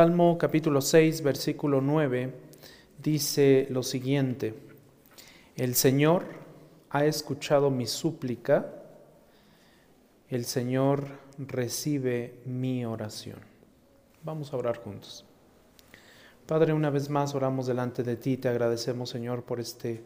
[0.00, 2.32] Salmo capítulo 6, versículo 9
[3.02, 4.54] dice lo siguiente,
[5.56, 6.24] el Señor
[6.88, 8.72] ha escuchado mi súplica,
[10.30, 11.04] el Señor
[11.36, 13.40] recibe mi oración.
[14.22, 15.26] Vamos a orar juntos.
[16.46, 20.02] Padre, una vez más oramos delante de ti, te agradecemos Señor por este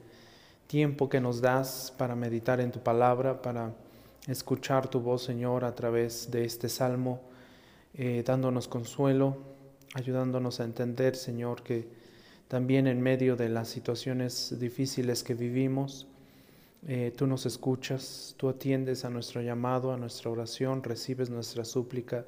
[0.67, 3.71] tiempo que nos das para meditar en tu palabra, para
[4.27, 7.21] escuchar tu voz Señor a través de este salmo,
[7.97, 9.54] eh, dándonos consuelo,
[9.95, 11.89] ayudándonos a entender Señor que
[12.49, 16.07] también en medio de las situaciones difíciles que vivimos,
[16.87, 22.27] eh, tú nos escuchas, tú atiendes a nuestro llamado, a nuestra oración, recibes nuestra súplica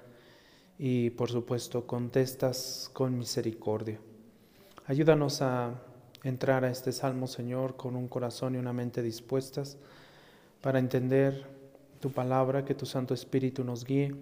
[0.78, 3.98] y por supuesto contestas con misericordia.
[4.86, 5.74] Ayúdanos a
[6.22, 9.76] entrar a este salmo, Señor, con un corazón y una mente dispuestas
[10.62, 11.46] para entender
[12.00, 14.14] tu palabra, que tu Santo Espíritu nos guíe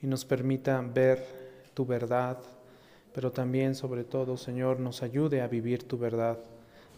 [0.00, 1.24] y nos permita ver
[1.74, 2.38] tu verdad,
[3.14, 6.38] pero también, sobre todo, Señor, nos ayude a vivir tu verdad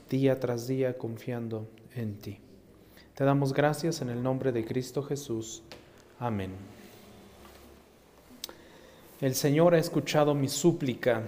[0.09, 2.39] día tras día confiando en ti.
[3.15, 5.63] Te damos gracias en el nombre de Cristo Jesús.
[6.19, 6.51] Amén.
[9.21, 11.23] El Señor ha escuchado mi súplica,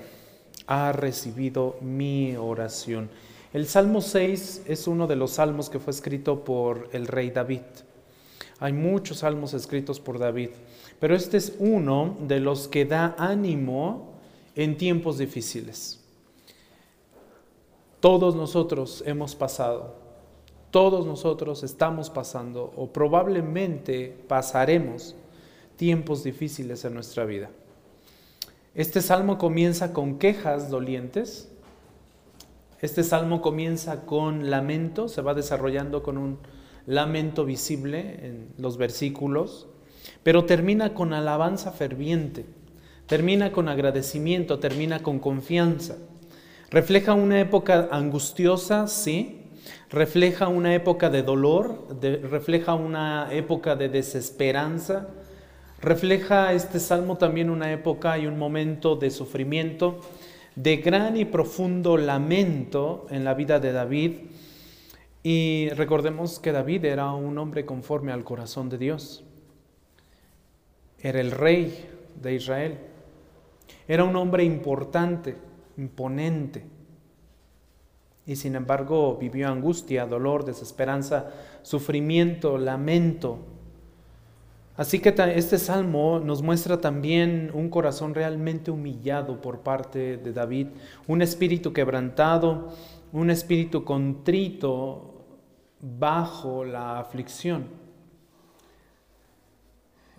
[0.66, 3.08] ha recibido mi oración.
[3.52, 7.62] El Salmo 6 es uno de los salmos que fue escrito por el rey David.
[8.58, 10.50] Hay muchos salmos escritos por David,
[10.98, 14.15] pero este es uno de los que da ánimo
[14.56, 16.00] en tiempos difíciles.
[18.00, 19.94] Todos nosotros hemos pasado,
[20.70, 25.14] todos nosotros estamos pasando o probablemente pasaremos
[25.76, 27.50] tiempos difíciles en nuestra vida.
[28.74, 31.50] Este salmo comienza con quejas dolientes.
[32.80, 36.38] Este salmo comienza con lamento, se va desarrollando con un
[36.86, 39.66] lamento visible en los versículos,
[40.22, 42.44] pero termina con alabanza ferviente,
[43.06, 45.96] termina con agradecimiento, termina con confianza.
[46.70, 49.42] Refleja una época angustiosa, sí,
[49.90, 55.08] refleja una época de dolor, refleja una época de desesperanza,
[55.80, 60.00] Refleja este salmo también una época y un momento de sufrimiento,
[60.54, 64.12] de gran y profundo lamento en la vida de David.
[65.22, 69.22] Y recordemos que David era un hombre conforme al corazón de Dios.
[70.98, 71.88] Era el rey
[72.22, 72.78] de Israel.
[73.88, 75.36] Era un hombre importante,
[75.76, 76.64] imponente.
[78.26, 81.30] Y sin embargo vivió angustia, dolor, desesperanza,
[81.62, 83.38] sufrimiento, lamento,
[84.76, 90.68] Así que este salmo nos muestra también un corazón realmente humillado por parte de David,
[91.06, 92.74] un espíritu quebrantado,
[93.10, 95.24] un espíritu contrito
[95.80, 97.68] bajo la aflicción.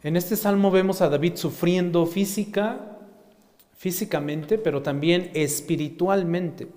[0.02, 2.97] En este salmo vemos a David sufriendo física,
[3.78, 6.68] físicamente, pero también espiritualmente.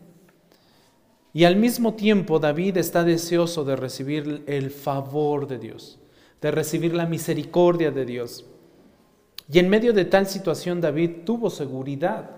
[1.32, 6.00] Y al mismo tiempo David está deseoso de recibir el favor de Dios
[6.40, 8.44] de recibir la misericordia de Dios.
[9.52, 12.30] Y en medio de tal situación David tuvo seguridad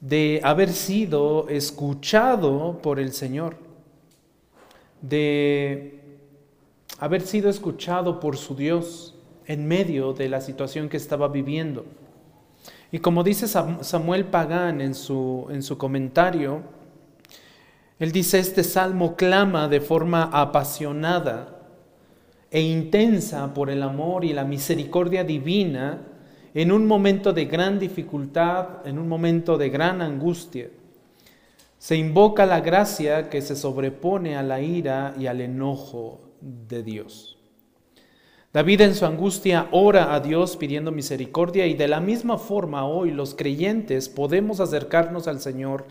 [0.00, 3.56] de haber sido escuchado por el Señor,
[5.02, 6.00] de
[6.98, 9.14] haber sido escuchado por su Dios
[9.46, 11.84] en medio de la situación que estaba viviendo.
[12.90, 16.62] Y como dice Samuel Pagán en su, en su comentario,
[17.98, 21.58] él dice, este salmo clama de forma apasionada
[22.50, 26.02] e intensa por el amor y la misericordia divina
[26.54, 30.70] en un momento de gran dificultad, en un momento de gran angustia.
[31.76, 37.37] Se invoca la gracia que se sobrepone a la ira y al enojo de Dios.
[38.58, 43.12] David en su angustia ora a Dios pidiendo misericordia y de la misma forma hoy
[43.12, 45.84] los creyentes podemos acercarnos al Señor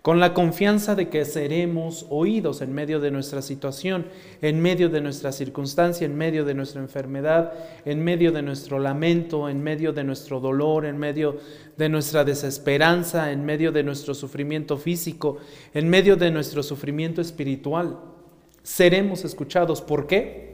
[0.00, 4.06] con la confianza de que seremos oídos en medio de nuestra situación,
[4.40, 7.52] en medio de nuestra circunstancia, en medio de nuestra enfermedad,
[7.84, 11.36] en medio de nuestro lamento, en medio de nuestro dolor, en medio
[11.76, 15.36] de nuestra desesperanza, en medio de nuestro sufrimiento físico,
[15.74, 17.98] en medio de nuestro sufrimiento espiritual.
[18.62, 19.82] Seremos escuchados.
[19.82, 20.47] ¿Por qué?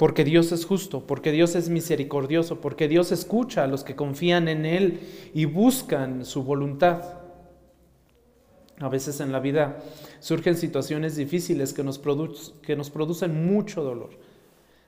[0.00, 4.48] Porque Dios es justo, porque Dios es misericordioso, porque Dios escucha a los que confían
[4.48, 5.00] en Él
[5.34, 7.02] y buscan su voluntad.
[8.78, 9.76] A veces en la vida
[10.20, 14.08] surgen situaciones difíciles que nos, producen mucho dolor.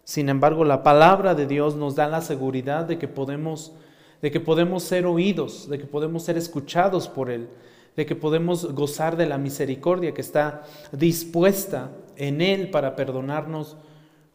[0.03, 3.75] Sin embargo, la palabra de Dios nos da la seguridad de que podemos
[4.23, 7.51] de que podemos ser oídos, de que podemos ser escuchados por Él,
[7.97, 13.77] de que podemos gozar de la misericordia que está dispuesta en Él para perdonarnos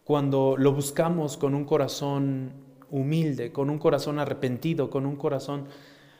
[0.07, 2.53] cuando lo buscamos con un corazón
[2.89, 5.65] humilde, con un corazón arrepentido, con un corazón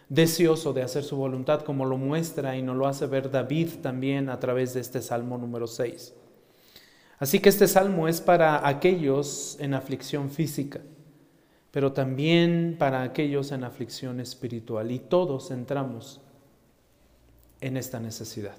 [0.09, 4.27] deseoso de hacer su voluntad, como lo muestra y nos lo hace ver David también
[4.27, 6.13] a través de este Salmo número 6.
[7.17, 10.81] Así que este salmo es para aquellos en aflicción física,
[11.71, 14.91] pero también para aquellos en aflicción espiritual.
[14.91, 16.19] Y todos entramos
[17.61, 18.57] en esta necesidad.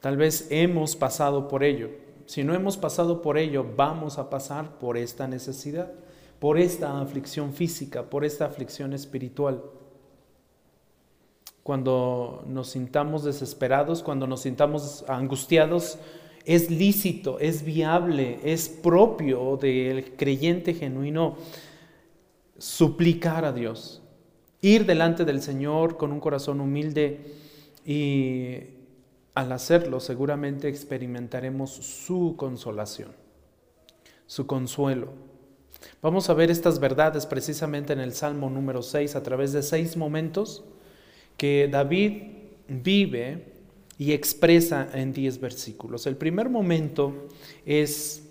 [0.00, 2.07] Tal vez hemos pasado por ello.
[2.28, 5.90] Si no hemos pasado por ello, vamos a pasar por esta necesidad,
[6.38, 9.62] por esta aflicción física, por esta aflicción espiritual.
[11.62, 15.98] Cuando nos sintamos desesperados, cuando nos sintamos angustiados,
[16.44, 21.38] es lícito, es viable, es propio del creyente genuino
[22.58, 24.02] suplicar a Dios,
[24.60, 27.32] ir delante del Señor con un corazón humilde
[27.86, 28.77] y
[29.38, 33.12] al hacerlo seguramente experimentaremos su consolación,
[34.26, 35.12] su consuelo.
[36.02, 39.96] Vamos a ver estas verdades precisamente en el Salmo número 6 a través de seis
[39.96, 40.64] momentos
[41.36, 42.22] que David
[42.66, 43.52] vive
[43.96, 46.08] y expresa en 10 versículos.
[46.08, 47.28] El primer momento
[47.64, 48.24] es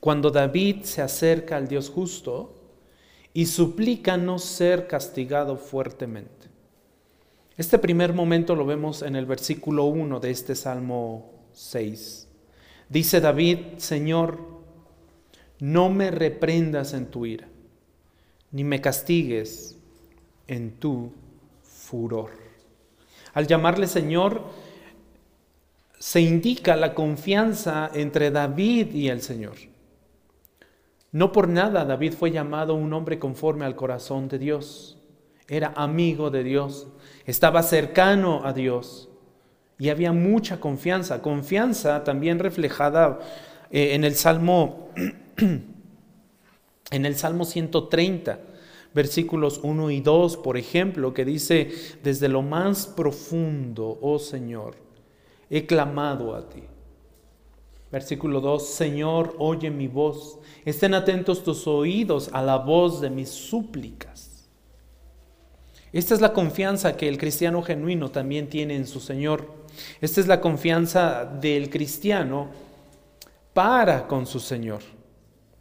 [0.00, 2.56] cuando David se acerca al Dios justo
[3.32, 6.37] y suplica no ser castigado fuertemente.
[7.58, 12.28] Este primer momento lo vemos en el versículo 1 de este Salmo 6.
[12.88, 14.38] Dice David, Señor,
[15.58, 17.48] no me reprendas en tu ira,
[18.52, 19.76] ni me castigues
[20.46, 21.10] en tu
[21.64, 22.30] furor.
[23.34, 24.44] Al llamarle Señor,
[25.98, 29.56] se indica la confianza entre David y el Señor.
[31.10, 34.97] No por nada David fue llamado un hombre conforme al corazón de Dios.
[35.48, 36.88] Era amigo de Dios,
[37.24, 39.08] estaba cercano a Dios
[39.78, 41.22] y había mucha confianza.
[41.22, 43.18] Confianza también reflejada
[43.70, 44.90] eh, en el Salmo
[46.90, 48.40] en el Salmo 130
[48.94, 51.70] versículos 1 y 2, por ejemplo, que dice,
[52.02, 54.76] desde lo más profundo, oh Señor,
[55.50, 56.62] he clamado a ti.
[57.90, 63.30] Versículo 2, Señor, oye mi voz, estén atentos tus oídos a la voz de mis
[63.30, 64.27] súplicas.
[65.92, 69.46] Esta es la confianza que el cristiano genuino también tiene en su Señor.
[70.00, 72.48] Esta es la confianza del cristiano
[73.54, 74.80] para con su Señor.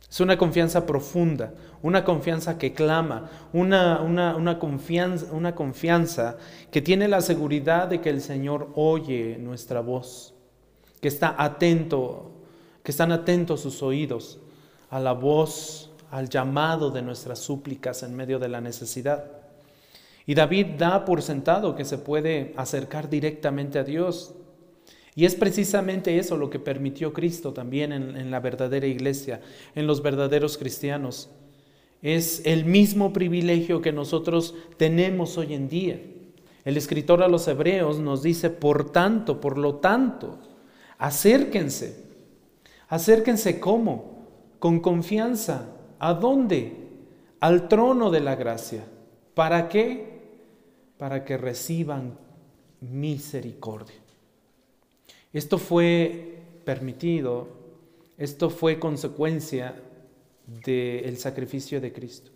[0.10, 6.38] Es una confianza profunda, una confianza que clama, una, confianza, confianza
[6.72, 10.34] que tiene la seguridad de que el Señor oye nuestra voz,
[11.02, 12.32] que está atento,
[12.84, 14.40] que están atentos sus oídos
[14.90, 19.37] a la voz, al llamado de nuestras súplicas en medio de la necesidad.
[20.28, 24.36] Y David da por sentado que se puede acercar directamente a Dios
[25.18, 29.42] y es precisamente eso lo que permitió Cristo también en, la verdadera iglesia,
[29.74, 31.32] en los verdaderos cristianos.
[32.04, 36.00] Es el mismo privilegio que nosotros tenemos hoy en día.
[36.66, 40.38] El escritor a los hebreos nos dice, por tanto, por lo tanto,
[41.00, 42.06] acérquense.
[42.88, 44.28] Acérquense cómo?
[44.60, 45.72] Con confianza.
[45.98, 46.74] ¿A dónde?
[47.40, 48.86] Al trono de la gracia.
[49.34, 50.17] ¿Para qué?
[50.98, 52.18] Para que reciban
[52.82, 53.96] misericordia.
[55.34, 57.48] Esto fue permitido,
[58.18, 59.76] esto fue consecuencia
[60.48, 62.32] del sacrificio de Cristo.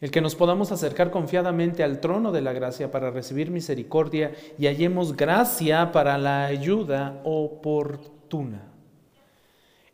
[0.00, 4.66] El que nos podamos acercar confiadamente al trono de la gracia para recibir misericordia y
[4.66, 8.62] hallemos gracia para la ayuda oportuna.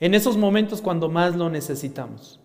[0.01, 2.42] En esos momentos cuando más lo necesitamos.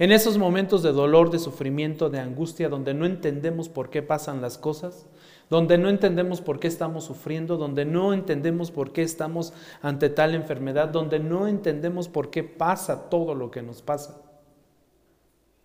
[0.00, 4.40] En esos momentos de dolor, de sufrimiento, de angustia, donde no entendemos por qué pasan
[4.40, 5.06] las cosas,
[5.50, 9.52] donde no entendemos por qué estamos sufriendo, donde no entendemos por qué estamos
[9.82, 14.22] ante tal enfermedad, donde no entendemos por qué pasa todo lo que nos pasa.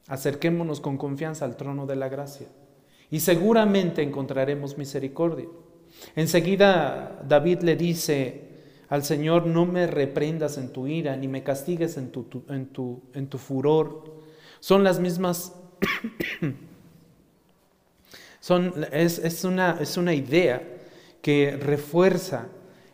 [0.10, 2.48] Acerquémonos con confianza al trono de la gracia
[3.10, 5.48] y seguramente encontraremos misericordia.
[6.13, 8.50] Enseguida David le dice
[8.89, 14.25] al Señor, no me reprendas en tu ira, ni me castigues en tu, furor.
[14.66, 15.54] Son las mismas
[18.92, 20.60] es, una, es, una, idea
[21.22, 22.48] que refuerza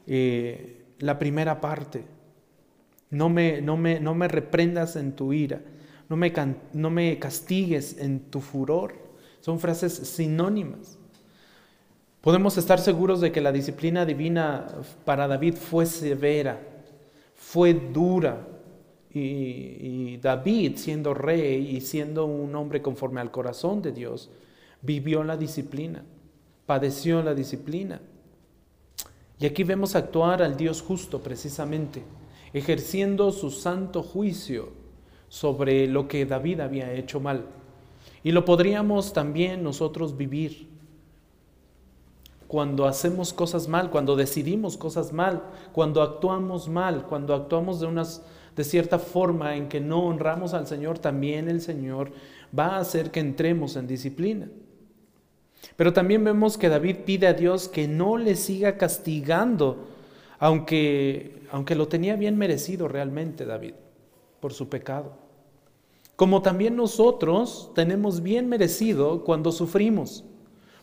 [0.06, 2.04] eh, la primera parte.
[3.10, 5.62] No me, no, me, no me, reprendas en tu ira,
[6.10, 6.34] no me,
[6.74, 8.94] no me castigues en tu furor.
[9.40, 11.00] Son frases sinónimas.
[12.20, 14.68] Podemos estar seguros de que la disciplina divina
[15.06, 16.60] para David fue severa,
[17.34, 18.46] fue dura,
[19.14, 24.30] y, David, siendo rey y siendo un hombre conforme al corazón de Dios,
[24.82, 26.04] vivió la disciplina,
[26.66, 28.02] padeció la disciplina.
[29.40, 32.04] Y aquí vemos actuar al Dios justo precisamente,
[32.54, 34.70] ejerciendo su santo juicio
[35.28, 37.46] sobre lo que David había hecho mal.
[38.24, 40.70] Y lo podríamos también nosotros vivir
[42.52, 45.42] cuando hacemos cosas mal, cuando decidimos cosas mal,
[45.72, 48.24] cuando actuamos mal, cuando actuamos de, unas,
[48.56, 52.12] de cierta forma en que no honramos al Señor, también el Señor
[52.58, 54.50] va a hacer que entremos en disciplina.
[55.76, 59.88] Pero también vemos que David pide a Dios que no le siga castigando,
[60.40, 63.74] aunque, aunque lo tenía bien merecido realmente David
[64.40, 65.14] por su pecado.
[66.16, 70.24] Como también nosotros tenemos bien merecido cuando sufrimos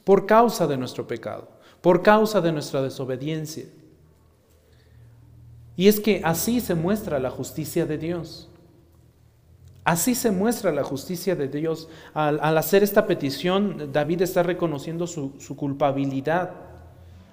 [0.04, 1.48] por causa de nuestro pecado,
[1.80, 3.66] por causa de nuestra desobediencia.
[5.78, 8.48] Y es que así se muestra la justicia de Dios.
[9.84, 11.88] Así se muestra la justicia de Dios.
[12.14, 16.50] Al, hacer esta petición, David está reconociendo su, su, culpabilidad.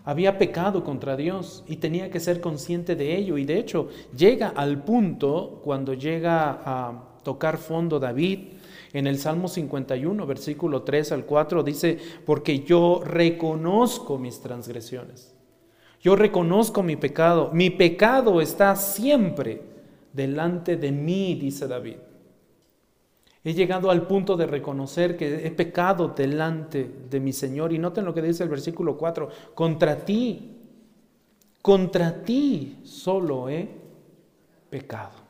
[0.04, 3.40] Había pecado contra Dios y tenía que ser consciente de ello.
[3.40, 8.52] Y de hecho, llega al punto cuando llega a tocar fondo David.
[8.94, 11.98] En el Salmo 51, versículo 3 al 4, dice,
[12.28, 15.35] porque yo reconozco mis transgresiones.
[16.02, 17.50] Yo reconozco mi pecado.
[17.54, 19.62] Mi pecado está siempre
[20.14, 21.98] delante de mí, dice David.
[23.44, 27.74] He llegado al punto de reconocer que he pecado delante de mi Señor.
[27.74, 30.52] Y noten lo que dice el versículo 4, contra ti,
[31.62, 33.70] contra ti solo he
[34.70, 35.26] pecado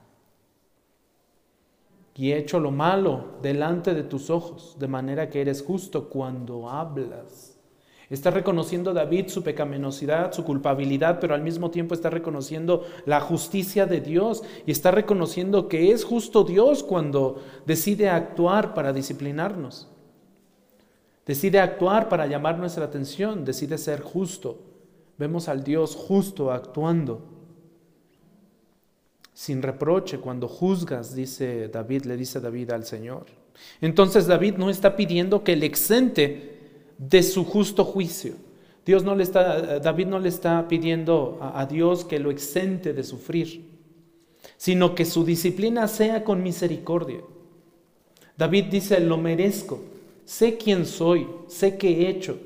[2.17, 6.69] y he hecho lo malo delante de tus ojos, de manera que eres justo cuando
[6.69, 7.54] hablas.
[8.09, 13.85] Está reconociendo David su pecaminosidad, su culpabilidad, pero al mismo tiempo está reconociendo la justicia
[13.85, 19.87] de Dios y está reconociendo que es justo Dios cuando decide actuar para disciplinarnos.
[21.25, 24.59] Decide actuar para llamar nuestra atención, decide ser justo.
[25.17, 27.35] Vemos al Dios justo actuando
[29.35, 33.25] sin reproche cuando juzgas, dice David, le dice David al Señor.
[33.81, 36.54] Entonces David no está pidiendo que le exente
[36.97, 38.33] de su justo juicio.
[38.85, 42.93] Dios no le está, David no le está pidiendo a, a Dios que lo exente
[42.93, 43.65] de sufrir,
[44.57, 47.21] sino que su disciplina sea con misericordia.
[48.37, 49.81] David dice, lo merezco,
[50.25, 52.37] sé quién soy, sé qué he hecho,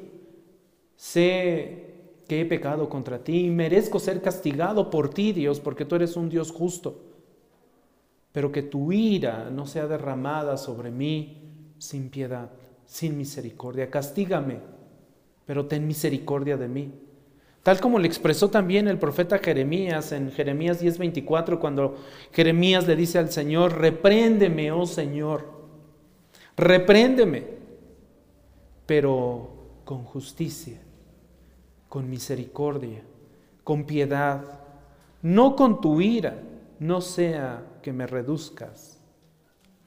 [0.95, 1.89] sé
[2.27, 6.15] que he pecado contra ti y merezco ser castigado por ti, Dios, porque tú eres
[6.15, 6.99] un Dios justo.
[8.31, 12.51] Pero que tu ira no sea derramada sobre mí sin piedad,
[12.89, 13.91] sin misericordia.
[13.91, 14.57] Castígame,
[15.45, 16.91] pero ten misericordia de mí.
[17.61, 21.97] Tal como le expresó también el profeta Jeremías en Jeremías 10:24, cuando
[22.31, 25.45] Jeremías le dice al Señor, repréndeme, oh Señor,
[26.57, 27.43] repréndeme,
[28.87, 29.51] pero
[29.85, 30.79] con justicia
[31.89, 33.01] con misericordia,
[33.63, 34.43] con piedad,
[35.23, 36.41] no con tu ira,
[36.79, 39.01] no sea que me reduzcas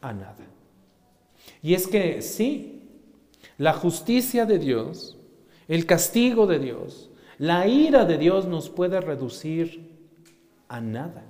[0.01, 0.45] a nada.
[1.63, 2.72] Y es que sí,
[3.63, 5.17] la justicia de Dios,
[5.69, 10.01] el castigo de Dios, la ira de Dios nos puede reducir
[10.67, 11.23] a nada.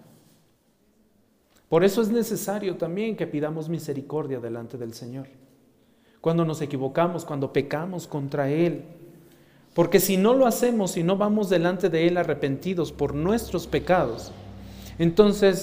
[1.68, 5.28] Por eso es necesario también que pidamos misericordia delante del Señor.
[6.22, 8.82] Cuando nos equivocamos, cuando pecamos contra Él,
[9.74, 14.32] porque si no lo hacemos, si no vamos delante de Él arrepentidos por nuestros pecados,
[14.98, 15.58] entonces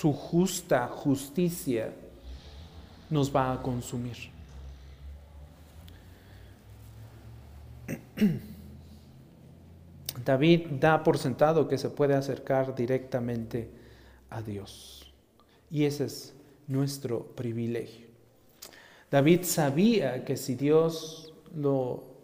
[0.00, 1.92] su justa justicia
[3.10, 4.34] nos va a consumir.
[10.24, 13.68] David da por sentado que se puede acercar directamente
[14.30, 15.12] a Dios.
[15.70, 16.34] Y ese es
[16.66, 18.06] nuestro privilegio.
[19.10, 22.16] David sabía que si Dios lo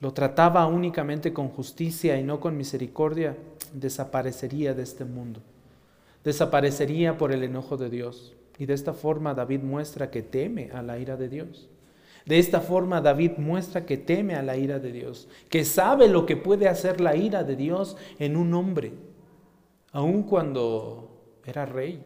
[0.00, 3.36] lo trataba únicamente con justicia y no con misericordia,
[3.72, 5.40] desaparecería de este mundo.
[6.22, 8.34] Desaparecería por el enojo de Dios.
[8.58, 11.68] Y de esta forma David muestra que teme a la ira de Dios.
[12.28, 16.26] De esta forma David muestra que teme a la ira de Dios, que sabe lo
[16.26, 18.92] que puede hacer la ira de Dios en un hombre,
[19.92, 22.04] aun cuando era rey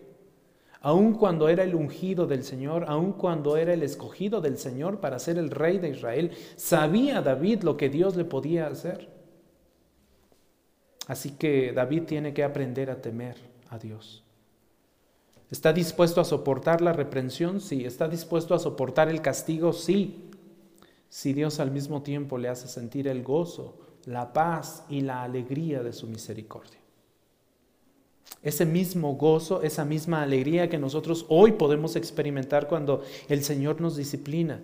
[0.83, 5.21] aun cuando era el ungido del Señor, aun cuando era el escogido del Señor para
[5.21, 9.09] ser el rey de Israel, sabía David lo que Dios le podía hacer.
[11.07, 13.37] Así que David tiene que aprender a temer
[13.71, 14.25] a Dios.
[15.53, 17.61] ¿Está dispuesto a soportar la reprensión?
[17.61, 17.85] Sí.
[17.85, 19.73] ¿Está dispuesto a soportar el castigo?
[19.73, 20.29] Sí.
[21.09, 25.85] Si Dios al mismo tiempo le hace sentir el gozo, la paz y la alegría
[25.85, 26.83] de su misericordia
[28.43, 33.97] ese mismo gozo, esa misma alegría que nosotros hoy podemos experimentar cuando el Señor nos
[33.97, 34.61] disciplina.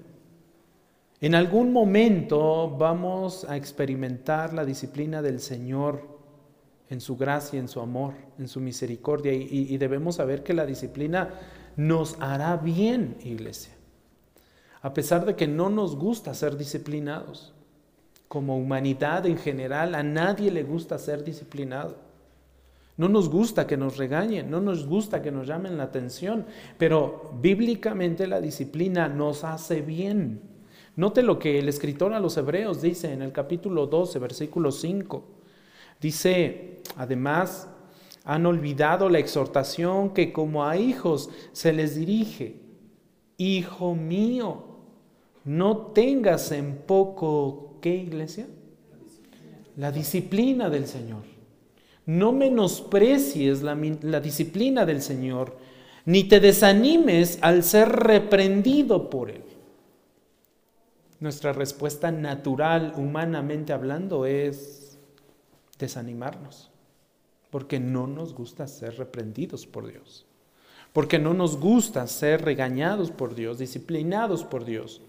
[1.21, 6.18] En algún momento vamos a experimentar la disciplina del Señor
[6.91, 11.31] en su gracia, en su amor, en su misericordia y, debemos saber que la disciplina
[11.77, 13.75] nos hará bien, iglesia.
[14.81, 17.53] a pesar de que no nos gusta ser disciplinados.
[18.29, 21.97] Como humanidad en general, a nadie le gusta ser disciplinado.
[22.97, 26.47] No nos gusta que nos regañen, no nos gusta que nos llamen la atención,
[26.79, 30.43] pero bíblicamente la disciplina nos hace bien.
[30.97, 35.38] Note lo que el escritor a los hebreos dice en el capítulo 12, versículo 5.
[36.01, 37.69] Dice, además,
[38.25, 42.61] han olvidado la exhortación que como a hijos se les dirige.
[43.37, 44.65] Hijo mío,
[45.45, 48.47] no tengas en poco, ¿qué iglesia?
[49.77, 51.23] La disciplina del Señor.
[52.05, 55.57] No menosprecies la, la disciplina del Señor,
[56.05, 59.45] ni te desanimes al ser reprendido por Él.
[61.21, 64.88] Nuestra respuesta natural, humanamente hablando, es
[65.79, 66.71] desanimarnos
[67.51, 70.27] porque no nos gusta ser reprendidos por Dios,
[70.93, 75.01] porque no nos gusta ser regañados por Dios, disciplinados por Dios.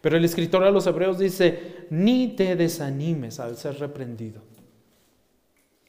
[0.00, 4.42] Pero el escritor a los hebreos dice, ni te desanimes al ser reprendido.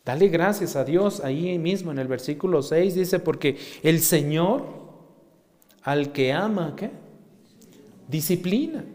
[0.05, 4.65] Dale gracias a Dios ahí mismo en el versículo 6 dice, porque el Señor
[5.83, 6.91] al que ama, ¿qué?
[8.07, 8.85] Disciplina.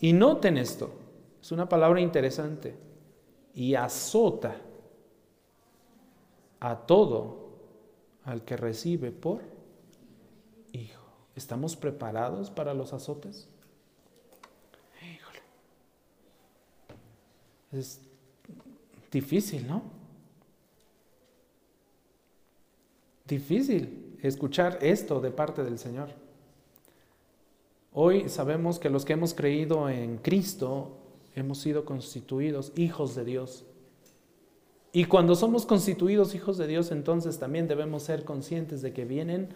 [0.00, 0.94] Y noten esto,
[1.42, 2.74] es una palabra interesante,
[3.54, 4.56] y azota
[6.60, 7.44] a todo
[8.24, 9.42] al que recibe por
[10.72, 11.02] hijo.
[11.36, 13.48] ¿Estamos preparados para los azotes?
[15.02, 15.40] Híjole.
[17.72, 18.00] Es
[19.10, 19.82] difícil, ¿no?
[23.26, 26.10] Difícil escuchar esto de parte del Señor.
[27.92, 31.03] Hoy sabemos que los que hemos creído en Cristo
[31.34, 33.64] hemos sido constituidos hijos de Dios.
[34.92, 39.48] Y cuando somos constituidos hijos de Dios, entonces también debemos ser conscientes de que vienen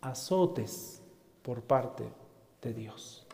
[0.00, 1.02] azotes
[1.42, 2.04] por parte
[2.62, 3.26] de Dios.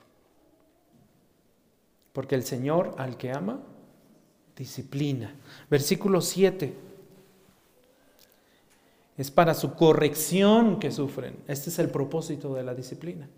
[2.12, 3.61] Porque el Señor al que ama,
[4.57, 5.33] disciplina.
[5.71, 6.75] Versículo 7.
[9.17, 11.37] Es para su corrección que sufren.
[11.47, 13.29] Este es el propósito de la disciplina.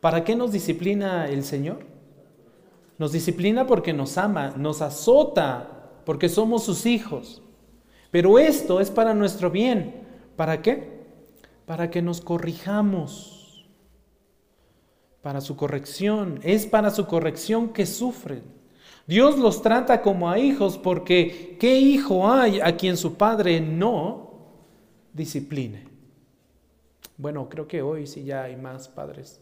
[0.00, 1.84] ¿Para qué nos disciplina el Señor?
[3.00, 7.42] Nos disciplina porque nos ama, nos azota porque somos sus hijos.
[8.10, 10.06] Pero esto es para nuestro bien.
[10.36, 11.00] ¿Para qué?
[11.64, 13.66] Para que nos corrijamos.
[15.22, 16.40] Para su corrección.
[16.42, 18.42] Es para su corrección que sufren.
[19.06, 24.30] Dios los trata como a hijos porque ¿qué hijo hay a quien su padre no
[25.14, 25.88] discipline?
[27.16, 29.40] Bueno, creo que hoy sí ya hay más padres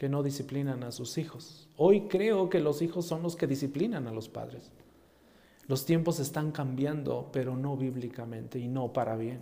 [0.00, 1.68] que no disciplinan a sus hijos.
[1.76, 4.70] Hoy creo que los hijos son los que disciplinan a los padres.
[5.68, 9.40] Los tiempos están cambiando, pero no bíblicamente y no para bien.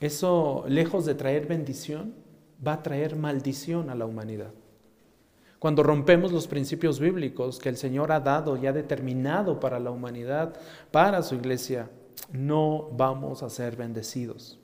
[0.00, 2.14] Eso, lejos de traer bendición,
[2.66, 4.54] va a traer maldición a la humanidad.
[5.58, 9.90] Cuando rompemos los principios bíblicos que el Señor ha dado y ha determinado para la
[9.90, 10.58] humanidad,
[10.90, 11.90] para su iglesia,
[12.32, 14.58] no vamos a ser bendecidos.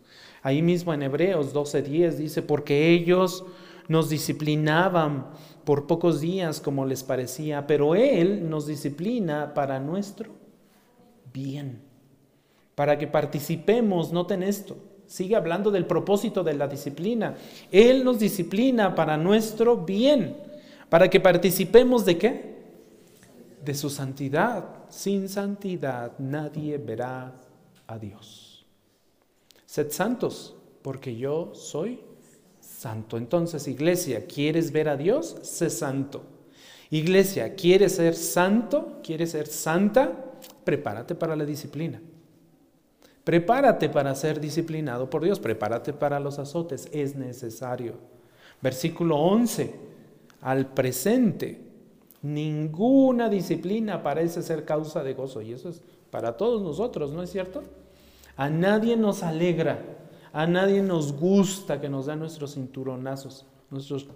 [0.49, 3.45] Ahí mismo en Hebreos 12:10 dice, porque ellos
[3.87, 5.27] nos disciplinaban
[5.67, 10.31] por pocos días como les parecía, pero Él nos disciplina para nuestro
[11.35, 11.83] bien,
[12.75, 17.35] para que participemos, noten esto, sigue hablando del propósito de la disciplina.
[17.71, 20.35] Él nos disciplina para nuestro bien,
[20.89, 22.59] para que participemos de qué?
[23.63, 24.65] De su santidad.
[24.89, 27.35] Sin santidad nadie verá
[27.87, 28.48] a Dios.
[29.69, 32.01] Sed santos, porque yo soy
[32.59, 33.19] santo.
[33.19, 35.37] Entonces, iglesia, ¿quieres ver a Dios?
[35.43, 36.23] Sé santo.
[36.89, 38.97] Iglesia, ¿quieres ser santo?
[39.03, 40.25] ¿Quieres ser santa?
[40.65, 42.01] Prepárate para la disciplina.
[43.25, 45.39] Prepárate para ser disciplinado por Dios.
[45.39, 46.89] Prepárate para los azotes.
[46.91, 47.97] Es necesario.
[48.63, 49.75] Versículo 11.
[50.41, 51.61] Al presente,
[52.23, 55.43] ninguna disciplina parece ser causa de gozo.
[55.43, 57.65] Y eso es para todos nosotros, ¿no es cierto?
[58.39, 59.99] A nadie nos alegra
[60.33, 64.07] a nadie nos gusta que nos den nuestros cinturonazos, nuestros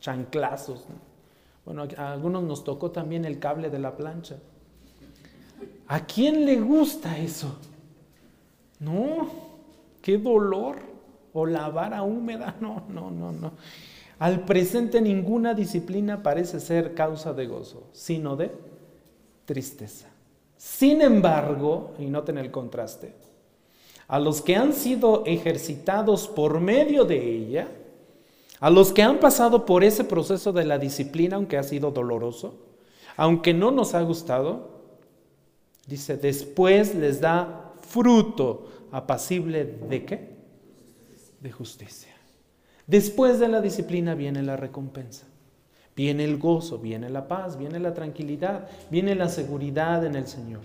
[0.00, 0.84] chanclazos.
[1.64, 4.38] Bueno, a algunos nos tocó también el cable de la plancha.
[5.86, 7.56] ¿A quién le gusta eso?
[8.80, 9.28] No,
[10.02, 10.76] qué dolor.
[11.34, 13.52] O la vara húmeda, no, no, no, no.
[14.18, 18.50] Al presente ninguna disciplina parece ser causa de gozo, sino de
[19.44, 20.08] tristeza.
[20.56, 23.14] Sin embargo, y noten el contraste,
[24.08, 27.68] a los que han sido ejercitados por medio de ella,
[28.58, 32.54] a los que han pasado por ese proceso de la disciplina, aunque ha sido doloroso,
[33.16, 34.70] aunque no nos ha gustado,
[35.86, 40.38] dice, después les da fruto apacible de qué?
[41.40, 42.14] De justicia.
[42.86, 45.26] Después de la disciplina viene la recompensa.
[45.94, 50.62] Viene el gozo, viene la paz, viene la tranquilidad, viene la seguridad en el Señor.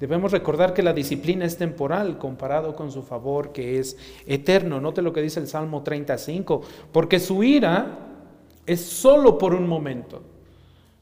[0.00, 4.80] Debemos recordar que la disciplina es temporal comparado con su favor que es eterno.
[4.80, 7.98] Note lo que dice el Salmo 35, porque su ira
[8.64, 10.22] es solo por un momento.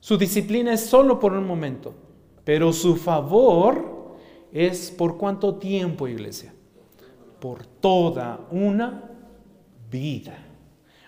[0.00, 1.94] Su disciplina es solo por un momento,
[2.42, 4.16] pero su favor
[4.52, 6.52] es por cuánto tiempo, iglesia?
[7.38, 9.10] Por toda una
[9.88, 10.38] vida.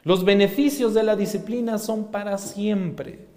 [0.05, 3.30] Los beneficios de la disciplina son para siempre.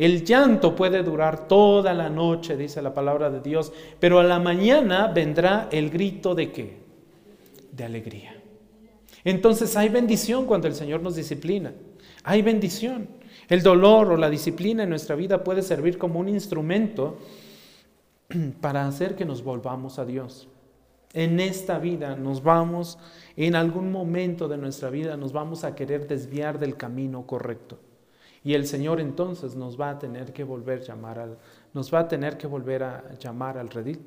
[0.00, 4.38] El llanto puede durar toda la noche, dice la palabra de Dios, pero a la
[4.38, 6.78] mañana vendrá el grito de qué?
[7.70, 8.34] De alegría.
[9.24, 11.74] Entonces hay bendición cuando el Señor nos disciplina.
[12.24, 13.08] Hay bendición.
[13.46, 17.18] El dolor o la disciplina en nuestra vida puede servir como un instrumento
[18.62, 20.48] para hacer que nos volvamos a Dios.
[21.12, 22.98] En esta vida nos vamos,
[23.36, 27.89] en algún momento de nuestra vida nos vamos a querer desviar del camino correcto.
[28.42, 31.38] Y el Señor entonces nos va a tener que volver a llamar al,
[31.74, 34.00] nos va a tener que volver a llamar al redil.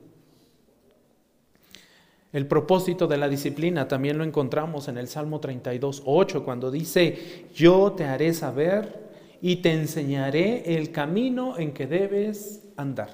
[2.33, 7.45] El propósito de la disciplina también lo encontramos en el Salmo 32, 8, cuando dice,
[7.53, 9.03] yo te haré saber
[9.39, 13.11] y te enseñaré el camino en que debes andar.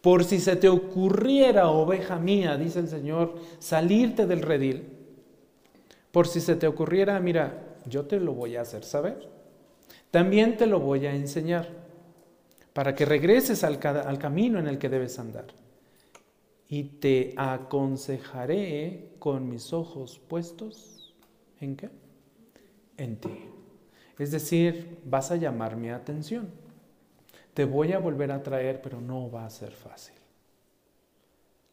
[0.00, 4.88] Por si se te ocurriera, oveja mía, dice el Señor, salirte del redil,
[6.10, 9.39] por si se te ocurriera, mira, yo te lo voy a hacer saber.
[10.10, 11.68] También te lo voy a enseñar
[12.72, 15.46] para que regreses al, camino en el que debes andar.
[16.68, 21.14] Y te aconsejaré con mis ojos puestos
[21.60, 21.90] en qué?
[22.96, 23.44] En ti.
[24.18, 26.50] Es decir, vas a llamar mi atención.
[27.54, 30.14] Te voy a volver a traer, pero no va a ser fácil.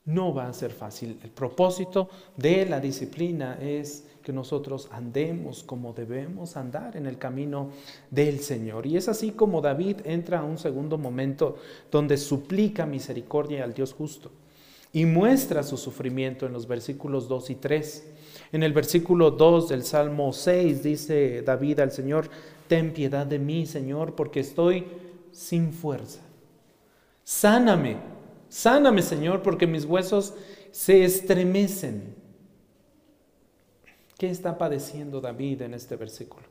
[0.06, 1.20] No va a ser fácil.
[1.22, 7.70] El propósito de la disciplina es que nosotros andemos como debemos andar en el camino
[8.12, 8.86] del Señor.
[8.86, 11.56] Y es así como David entra a un segundo momento
[11.90, 14.30] donde suplica misericordia al Dios justo
[14.92, 18.08] y muestra su sufrimiento en los versículos 2 y 3.
[18.52, 22.30] En el versículo 2 del Salmo 6 dice David al Señor,
[22.68, 24.88] ten piedad de mí, Señor, porque estoy
[25.32, 26.20] sin fuerza.
[27.24, 27.96] Sáname,
[28.50, 30.34] sáname Señor, porque mis huesos
[30.72, 32.27] se estremecen.
[34.18, 36.44] ¿Qué está padeciendo David en este versículo?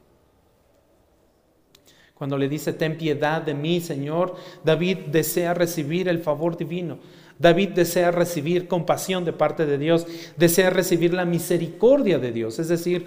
[2.14, 6.98] Cuando le dice, ten piedad de mí, Señor, David desea recibir el favor divino.
[7.38, 12.58] David desea recibir compasión de parte de Dios, desea recibir la misericordia de Dios.
[12.58, 13.04] Es decir,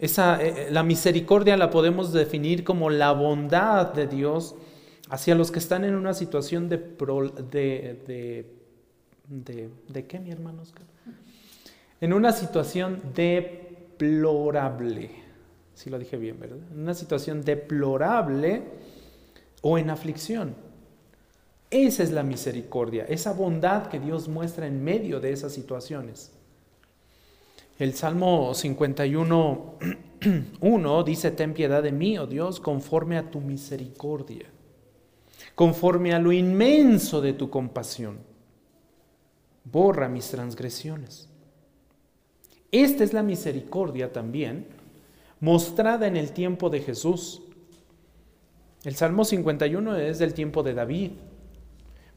[0.00, 4.56] esa, eh, la misericordia la podemos definir como la bondad de Dios
[5.10, 8.46] hacia los que están en una situación de, de,
[9.28, 10.86] de, de, qué, mi hermano Oscar?
[12.00, 13.00] En una situación
[14.00, 15.10] deplorable,
[15.74, 16.58] si lo dije bien, ¿verdad?
[16.72, 18.62] En una situación deplorable
[19.62, 20.54] o en aflicción.
[21.70, 26.32] Esa es la misericordia, esa bondad que Dios muestra en medio de esas situaciones.
[27.78, 29.74] El Salmo 51,
[30.60, 34.46] 1 dice, ten piedad de mí, oh Dios, conforme a tu misericordia
[35.54, 38.18] conforme a lo inmenso de tu compasión.
[39.64, 41.28] Borra mis transgresiones.
[42.72, 44.66] Esta es la misericordia también
[45.40, 47.42] mostrada en el tiempo de Jesús.
[48.84, 51.12] El Salmo 51 es del tiempo de David.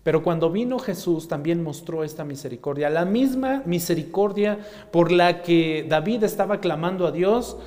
[0.03, 2.89] Pero cuando vino Jesús también mostró esta misericordia.
[2.89, 4.59] La misma misericordia
[4.91, 7.57] por la que David estaba clamando a Dios,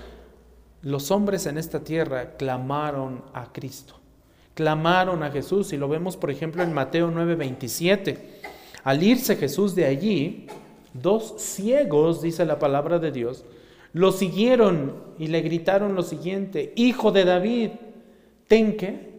[0.83, 3.97] los hombres en esta tierra clamaron a Cristo
[4.57, 8.17] clamaron a Jesús y lo vemos por ejemplo en Mateo 9:27.
[8.83, 10.47] Al irse Jesús de allí,
[11.01, 13.45] dos ciegos, dice la palabra de Dios,
[13.93, 17.71] lo siguieron y le gritaron lo siguiente, Hijo de David,
[18.47, 19.11] ten que,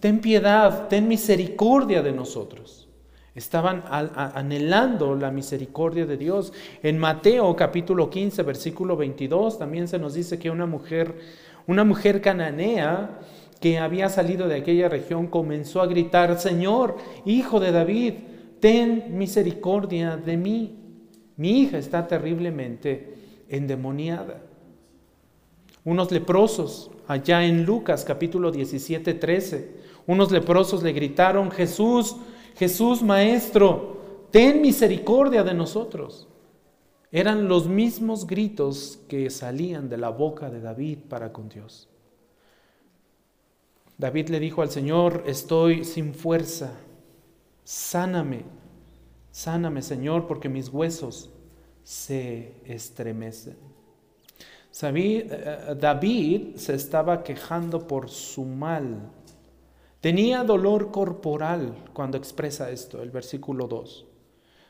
[0.00, 2.88] ten piedad, ten misericordia de nosotros.
[3.34, 6.52] Estaban anhelando la misericordia de Dios.
[6.82, 11.14] En Mateo capítulo 15, versículo 22, también se nos dice que una mujer,
[11.66, 13.20] una mujer cananea,
[13.58, 18.14] que había salido de aquella región comenzó a gritar, Señor, hijo de David,
[18.62, 20.78] ten misericordia de mí.
[21.36, 23.14] Mi hija está terriblemente
[23.48, 24.40] endemoniada.
[25.84, 32.14] Unos leprosos, allá en Lucas capítulo 17, 13, unos leprosos le gritaron, Jesús,
[32.54, 36.28] Jesús Maestro, ten misericordia de nosotros.
[37.10, 41.88] Eran los mismos gritos que salían de la boca de David para con Dios.
[43.98, 46.78] David le dijo al Señor, estoy sin fuerza,
[47.64, 48.44] sáname,
[49.30, 51.30] sáname Señor, porque mis huesos
[51.82, 53.56] se estremecen.
[54.82, 59.10] Eh, eh, David se estaba quejando por su mal.
[60.00, 64.06] Tenía dolor corporal cuando expresa esto, el versículo 2.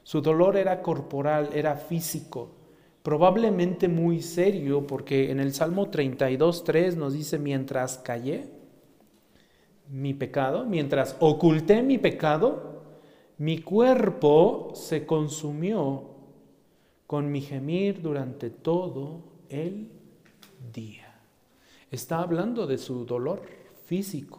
[0.03, 2.51] Su dolor era corporal, era físico,
[3.03, 8.51] probablemente muy serio, porque en el Salmo 32, 3 nos dice, mientras callé
[9.89, 12.72] mi pecado, mientras oculté mi pecado,
[13.43, 16.05] mi cuerpo se consumió
[17.09, 19.91] con mi gemir durante todo el
[20.73, 21.13] día.
[21.91, 23.43] Está hablando de su dolor
[23.85, 24.39] físico.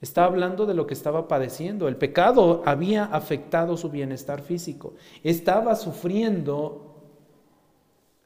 [0.00, 1.86] Está hablando de lo que estaba padeciendo.
[1.86, 4.94] El pecado había afectado su bienestar físico.
[5.22, 7.02] Estaba sufriendo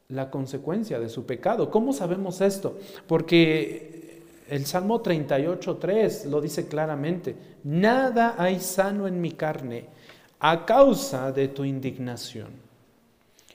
[0.07, 1.69] la consecuencia de su pecado.
[1.69, 2.77] ¿Cómo sabemos esto?
[3.07, 3.98] Porque
[4.49, 7.35] el Salmo 38.3 lo dice claramente.
[7.63, 9.85] Nada hay sano en mi carne
[10.39, 12.49] a causa de tu indignación.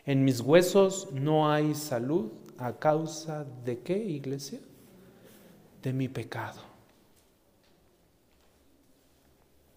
[0.07, 4.61] En mis huesos no hay salud a causa de qué, iglesia?
[5.83, 6.61] De mi pecado.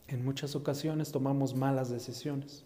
[0.08, 2.64] En muchas ocasiones tomamos malas decisiones.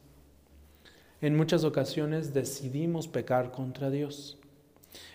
[1.21, 4.40] En muchas ocasiones decidimos pecar contra Dios.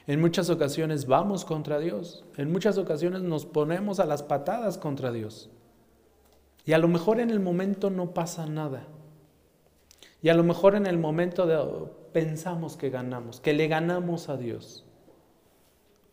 [0.07, 2.25] En muchas ocasiones vamos contra Dios.
[2.37, 5.51] En muchas ocasiones nos ponemos a las patadas contra Dios.
[6.65, 8.87] Y a lo mejor en el momento no pasa nada.
[10.23, 11.57] Y a lo mejor en el momento de,
[12.13, 14.85] pensamos que ganamos, que le ganamos a Dios.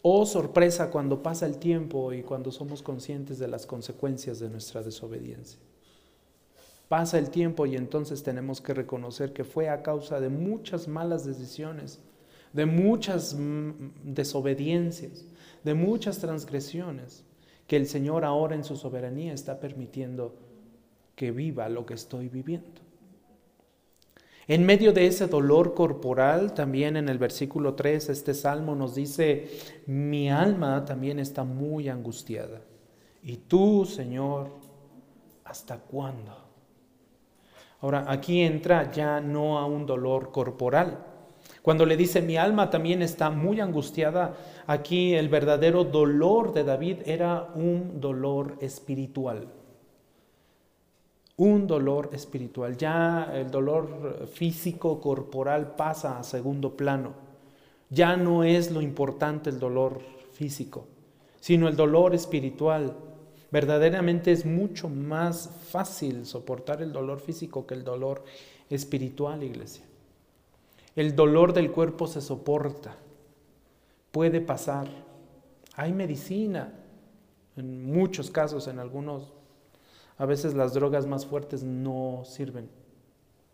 [0.02, 4.84] Oh sorpresa cuando pasa el tiempo y cuando somos conscientes de las consecuencias de nuestra
[4.84, 5.60] desobediencia.
[6.90, 11.26] Pasa el tiempo y entonces tenemos que reconocer que fue a causa de muchas malas
[11.26, 12.00] decisiones,
[12.54, 13.72] de muchas mm,
[14.04, 15.26] desobediencias,
[15.64, 17.26] de muchas transgresiones,
[17.68, 20.36] que el Señor ahora en su soberanía está permitiendo
[21.16, 22.82] que viva lo que estoy viviendo.
[24.48, 29.50] En medio de ese dolor corporal, también en el versículo 3, este salmo nos dice,
[29.88, 32.62] mi alma también está muy angustiada.
[33.24, 34.50] Y tú, Señor,
[35.46, 36.36] ¿hasta cuándo?
[37.80, 41.13] Ahora, aquí entra ya no a un dolor corporal.
[41.64, 44.36] Cuando le dice, mi alma también está muy angustiada,
[44.68, 49.48] aquí el verdadero dolor de David era un dolor espiritual
[51.38, 52.78] un dolor espiritual.
[52.78, 57.14] Ya el dolor físico, corporal pasa a segundo plano.
[57.90, 60.02] Ya no es lo importante el dolor
[60.34, 60.86] físico,
[61.40, 62.96] sino el dolor espiritual.
[63.52, 68.24] Verdaderamente es mucho más fácil soportar el dolor físico que el dolor
[68.70, 69.86] espiritual, iglesia.
[70.96, 72.96] El dolor del cuerpo se soporta,
[74.12, 74.88] puede pasar.
[75.76, 76.74] Hay medicina,
[77.58, 79.34] en muchos casos, en algunos
[80.18, 82.70] a veces las drogas más fuertes no sirven,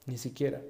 [0.06, 0.62] ni siquiera.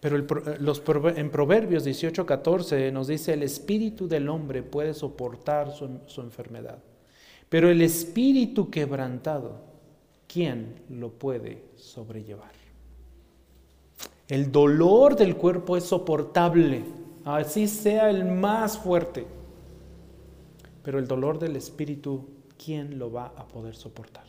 [0.00, 0.18] Pero
[0.58, 0.82] los,
[1.16, 6.78] en Proverbios 18:14 nos dice, el espíritu del hombre puede soportar su enfermedad,
[7.48, 9.60] pero el espíritu quebrantado,
[10.26, 12.63] ¿quién lo puede sobrellevar?
[14.28, 16.84] El dolor del cuerpo es soportable,
[17.24, 19.26] así sea el más fuerte,
[20.82, 22.26] pero el dolor del espíritu,
[22.62, 24.24] ¿quién lo va a poder soportar?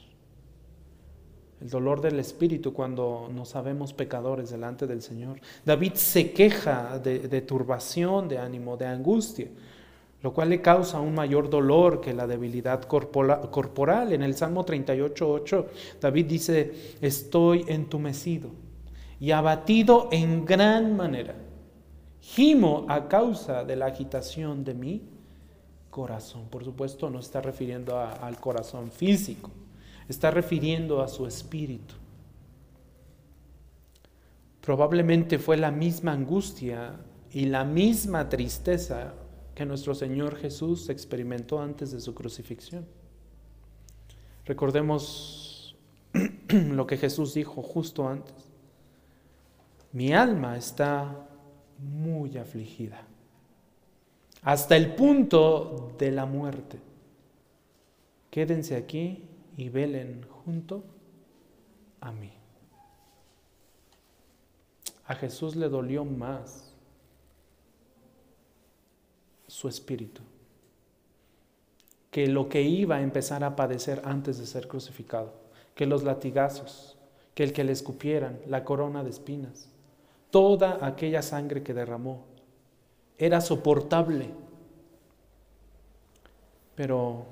[1.62, 5.39] el dolor del espíritu cuando nos sabemos pecadores delante del Señor.
[5.63, 9.47] David se queja de, turbación, de ánimo, de angustia,
[10.21, 14.13] lo cual le causa un mayor dolor que la debilidad corporal.
[14.13, 15.65] En el Salmo 38.8,
[16.01, 18.64] David dice, estoy entumecido
[19.25, 21.35] y abatido en gran manera.
[22.21, 25.01] Gimo a causa de la agitación de mi
[25.89, 26.47] corazón.
[26.49, 29.51] Por supuesto, no está refiriendo al corazón físico
[30.07, 31.95] está refiriendo a su espíritu.
[34.61, 36.99] Probablemente fue la misma angustia
[37.31, 39.13] y la misma tristeza
[39.53, 42.85] que nuestro Señor Jesús experimentó antes de su crucifixión.
[44.45, 45.75] Recordemos
[46.49, 48.44] lo que Jesús dijo justo antes.
[49.95, 51.25] Mi alma está
[51.79, 53.01] muy afligida,
[54.41, 56.81] hasta el punto de la muerte.
[58.29, 59.23] Quédense aquí
[59.55, 60.84] y velen junto
[62.01, 62.34] a mí.
[65.05, 66.73] A Jesús le dolió más
[69.47, 70.21] su espíritu
[72.12, 75.31] que lo que iba a empezar a padecer antes de ser crucificado,
[75.73, 76.97] que los latigazos,
[77.34, 79.69] que el que le escupieran, la corona de espinas,
[80.36, 82.26] toda aquella sangre que derramó,
[83.17, 84.32] era soportable.
[86.76, 87.26] Pero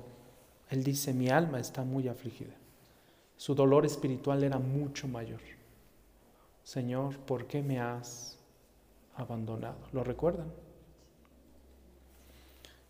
[0.70, 2.54] él dice, mi alma está muy afligida.
[3.36, 5.40] Su dolor espiritual era mucho mayor.
[6.62, 8.38] Señor, ¿por qué me has
[9.16, 9.76] abandonado?
[9.92, 10.46] ¿Lo recuerdan?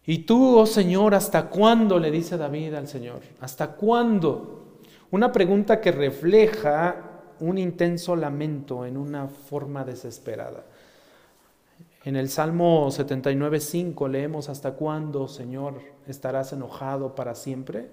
[0.07, 1.99] Y tú, oh Señor, ¿hasta cuándo?
[1.99, 3.23] le dice David al Señor.
[3.41, 4.77] ¿Hasta cuándo?
[5.11, 7.04] Una pregunta que refleja
[7.41, 10.65] un intenso lamento en una forma desesperada.
[12.05, 17.89] En el Salmo 79.5 leemos, ¿hasta cuándo, Señor, estarás enojado para siempre?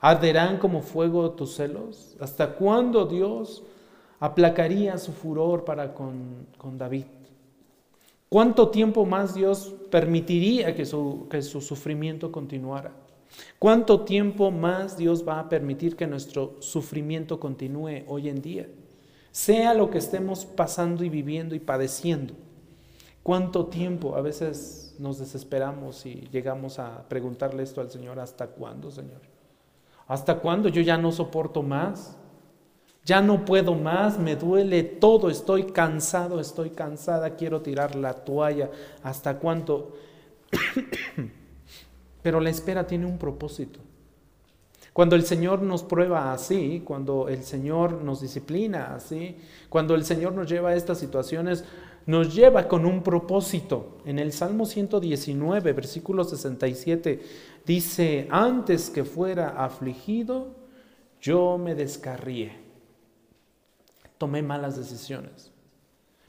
[0.00, 2.16] ¿Arderán como fuego tus celos?
[2.20, 3.64] ¿Hasta cuándo Dios
[4.20, 7.06] aplacaría su furor para con, con David?
[8.28, 12.92] ¿Cuánto tiempo más Dios permitiría que su, que su sufrimiento continuara?
[13.58, 18.68] ¿Cuánto tiempo más Dios va a permitir que nuestro sufrimiento continúe hoy en día?
[19.32, 22.34] Sea lo que estemos pasando y viviendo y padeciendo.
[23.22, 24.16] ¿Cuánto tiempo?
[24.16, 29.20] A veces nos desesperamos y llegamos a preguntarle esto al Señor, ¿hasta cuándo, Señor?
[30.08, 30.68] ¿Hasta cuándo?
[30.68, 32.16] Yo ya no soporto más.
[33.04, 38.70] Ya no puedo más, me duele todo, estoy cansado, estoy cansada, quiero tirar la toalla.
[39.02, 39.96] ¿Hasta cuánto?
[42.22, 43.80] Pero la espera tiene un propósito.
[44.92, 49.36] Cuando el Señor nos prueba así, cuando el Señor nos disciplina así,
[49.68, 51.64] cuando el Señor nos lleva a estas situaciones,
[52.06, 53.98] nos lleva con un propósito.
[54.04, 57.20] En el Salmo 119, versículo 67,
[57.64, 60.56] dice, antes que fuera afligido,
[61.20, 62.52] yo me descarrié.
[64.18, 65.52] Tomé malas decisiones.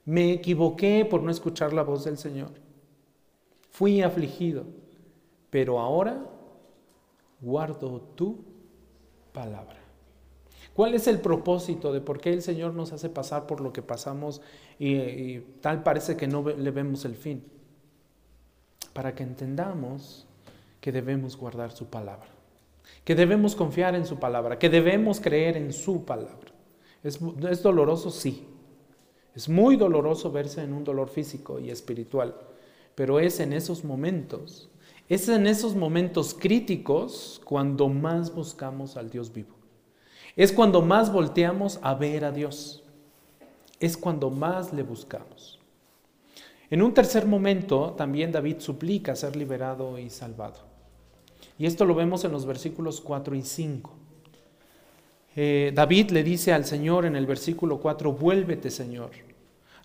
[0.05, 2.51] Me equivoqué por no escuchar la voz del Señor.
[3.71, 4.65] Fui afligido,
[5.51, 6.25] pero ahora
[7.39, 8.43] guardo tu
[9.31, 9.77] palabra.
[10.73, 13.81] ¿Cuál es el propósito de por qué el Señor nos hace pasar por lo que
[13.81, 14.41] pasamos
[14.79, 17.43] y, tal parece que no le vemos el fin?
[18.93, 20.27] Para que entendamos
[20.79, 22.29] que debemos guardar su palabra,
[23.03, 26.51] que debemos confiar en su palabra, que debemos creer en su palabra.
[27.03, 28.09] ¿Es, es doloroso?
[28.09, 28.47] Sí.
[29.35, 32.35] Es muy doloroso verse en un dolor físico y espiritual,
[32.95, 34.70] pero es en esos momentos,
[35.13, 39.55] es en esos momentos críticos cuando más buscamos al Dios vivo.
[40.37, 42.85] Es cuando más volteamos a ver a Dios.
[43.81, 45.59] Es cuando más le buscamos.
[46.69, 50.59] En un tercer momento, también David suplica ser liberado y salvado.
[51.59, 53.91] Y esto lo vemos en los versículos 4 y 5.
[55.35, 59.11] Eh, David le dice al Señor en el versículo 4, vuélvete Señor,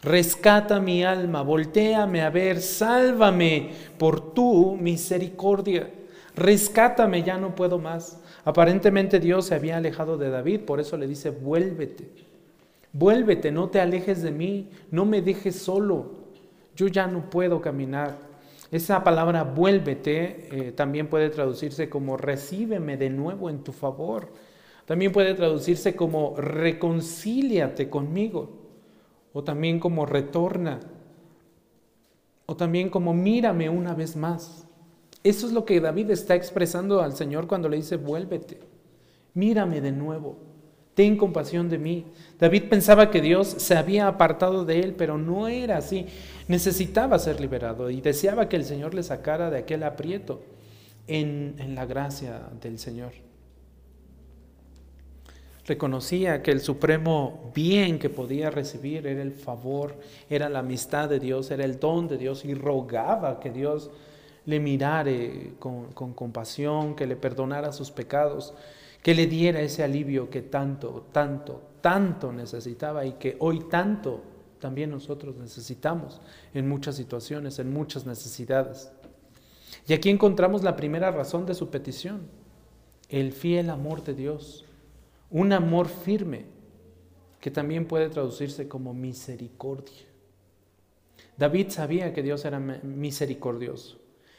[0.06, 5.90] rescata mi alma, volteame a ver, sálvame por tu misericordia,
[6.36, 8.22] rescátame, ya no puedo más.
[8.44, 12.08] Aparentemente Dios se había alejado de David, por eso le dice, vuélvete,
[12.92, 16.12] vuélvete, no te alejes de mí, no me dejes solo,
[16.76, 18.16] yo ya no puedo caminar.
[18.70, 24.28] Esa palabra vuélvete eh, también puede traducirse como recíbeme de nuevo en tu favor.
[24.84, 28.65] También puede traducirse como reconcíliate conmigo.
[29.36, 30.80] O también como retorna.
[32.46, 34.66] O también como mírame una vez más.
[35.22, 38.60] Eso es lo que David está expresando al Señor cuando le dice, vuélvete,
[39.34, 40.38] mírame de nuevo,
[40.94, 42.06] ten compasión de mí.
[42.38, 46.06] David pensaba que Dios se había apartado de él, pero no era así.
[46.48, 50.40] Necesitaba ser liberado y deseaba que el Señor le sacara de aquel aprieto
[51.08, 53.25] en, en la gracia del Señor.
[55.66, 59.96] Reconocía que el supremo bien que podía recibir era el favor,
[60.30, 63.90] era la amistad de Dios, era el don de Dios y rogaba que Dios
[64.44, 68.54] le mirare con, compasión, que le perdonara sus pecados,
[69.02, 74.22] que le diera ese alivio que tanto, tanto, tanto necesitaba y que hoy tanto
[74.60, 76.20] también nosotros necesitamos
[76.54, 78.92] en muchas situaciones, en muchas necesidades.
[79.88, 82.22] Y aquí encontramos la primera razón de su petición,
[83.08, 84.65] el fiel amor de Dios,
[85.30, 86.46] un amor firme
[87.40, 90.06] que también puede traducirse como misericordia.
[91.36, 93.98] David sabía que Dios era misericordioso.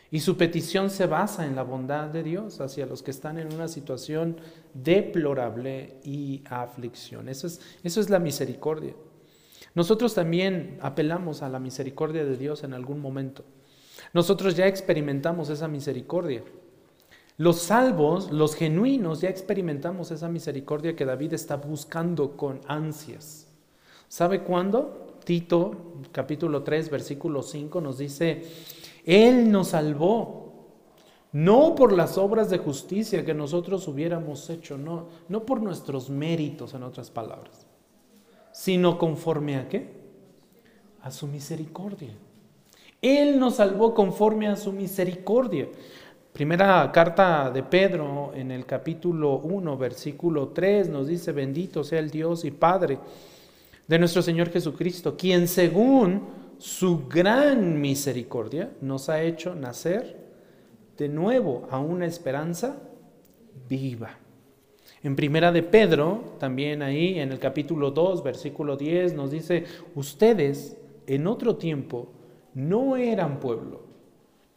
[0.10, 3.54] Y su petición se basa en la bondad de Dios hacia los que están en
[3.54, 4.38] una situación
[4.74, 7.28] deplorable y aflicción.
[7.28, 8.94] Eso es, eso es la misericordia.
[9.76, 13.44] Nosotros también apelamos a la misericordia de Dios en algún momento.
[14.14, 16.44] Nosotros ya experimentamos esa misericordia.
[17.38, 23.48] Los salvos, los genuinos, ya experimentamos esa misericordia que David está buscando con ansias.
[24.08, 25.18] ¿Sabe cuándo?
[25.24, 28.44] Tito capítulo 3, versículo 5 nos dice,
[29.06, 30.48] él nos salvó,
[31.32, 36.74] no por las obras de justicia que nosotros hubiéramos hecho, no, no por nuestros méritos,
[36.74, 37.68] en otras palabras,
[38.52, 39.92] sino conforme a qué?
[41.02, 42.16] A su misericordia.
[43.02, 45.68] Él nos salvó conforme a su misericordia.
[46.38, 52.12] Primera carta de Pedro en el capítulo 1, versículo 3 nos dice, bendito sea el
[52.12, 53.00] Dios y Padre
[53.88, 56.22] de nuestro Señor Jesucristo, quien según
[56.60, 60.16] su gran misericordia nos ha hecho nacer
[60.96, 62.84] de nuevo a una esperanza
[63.68, 64.20] viva.
[65.02, 69.64] En primera de Pedro, también ahí en el capítulo 2, versículo 10, nos dice,
[69.96, 70.78] ustedes
[71.08, 72.10] en otro tiempo
[72.54, 73.87] no eran pueblo,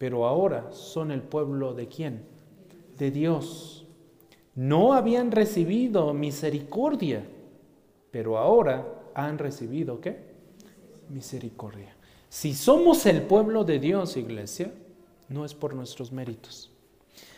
[0.00, 2.22] pero ahora son el pueblo de quién?
[2.96, 3.84] De Dios.
[4.54, 7.22] No habían recibido misericordia,
[8.10, 10.16] pero ahora han recibido qué?
[11.10, 11.94] Misericordia.
[12.30, 14.72] Si somos el pueblo de Dios, iglesia,
[15.28, 16.70] no es por nuestros méritos.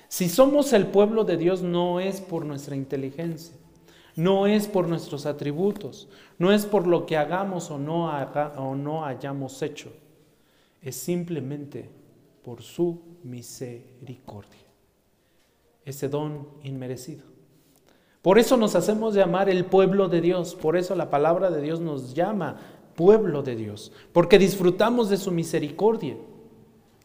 [0.07, 3.57] Si somos el pueblo de Dios, no es por nuestra inteligencia,
[4.15, 6.09] no es por nuestros atributos,
[6.39, 8.09] no es por lo que hagamos o no,
[8.57, 9.93] o no hayamos hecho,
[10.81, 12.02] es simplemente
[12.45, 14.61] por su misericordia,
[15.85, 17.25] ese don inmerecido.
[18.23, 21.81] Por eso nos hacemos llamar el pueblo de Dios, por eso la palabra de Dios
[21.81, 22.57] nos llama
[22.95, 26.17] pueblo de Dios, porque disfrutamos de su misericordia.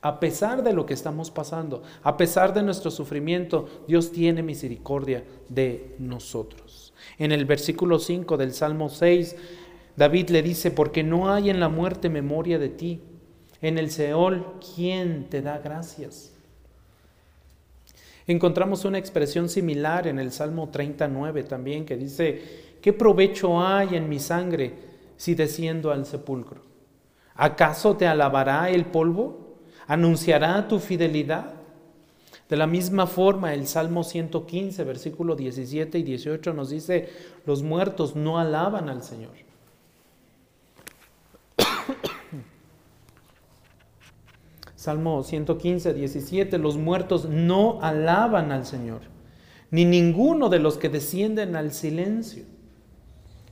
[0.02, 5.26] A pesar de lo que estamos pasando, a pesar de nuestro sufrimiento, Dios tiene misericordia
[5.50, 6.94] de nosotros.
[7.18, 9.36] En el versículo 5 del Salmo 6,
[9.96, 13.02] David le dice, porque no hay en la muerte memoria de ti.
[13.62, 14.46] En el Seol,
[14.76, 16.32] ¿quién te da gracias?
[18.28, 22.42] Encontramos una expresión similar en el Salmo 39 también que dice,
[22.82, 24.74] ¿qué provecho hay en mi sangre
[25.16, 26.62] si desciendo al sepulcro?
[27.36, 29.56] ¿Acaso te alabará el polvo?
[29.88, 31.54] ¿Anunciará tu fidelidad?
[32.50, 37.10] De la misma forma, el Salmo 115, versículo 17 y 18 nos dice,
[37.46, 39.47] los muertos no alaban al Señor.
[44.88, 49.02] Salmo 115, 17, los muertos no alaban al Señor,
[49.70, 52.46] ni ninguno de los que descienden al silencio.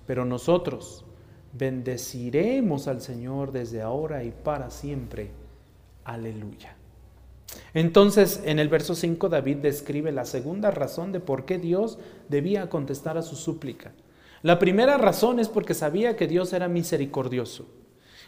[0.08, 1.04] Pero nosotros
[1.52, 5.32] bendeciremos al Señor desde ahora y para siempre.
[6.06, 6.78] Aleluya.
[7.74, 12.70] Entonces, en el verso 5, David describe la segunda razón de por qué Dios debía
[12.70, 13.92] contestar a su súplica.
[14.42, 17.66] La primera razón es porque sabía que Dios era misericordioso.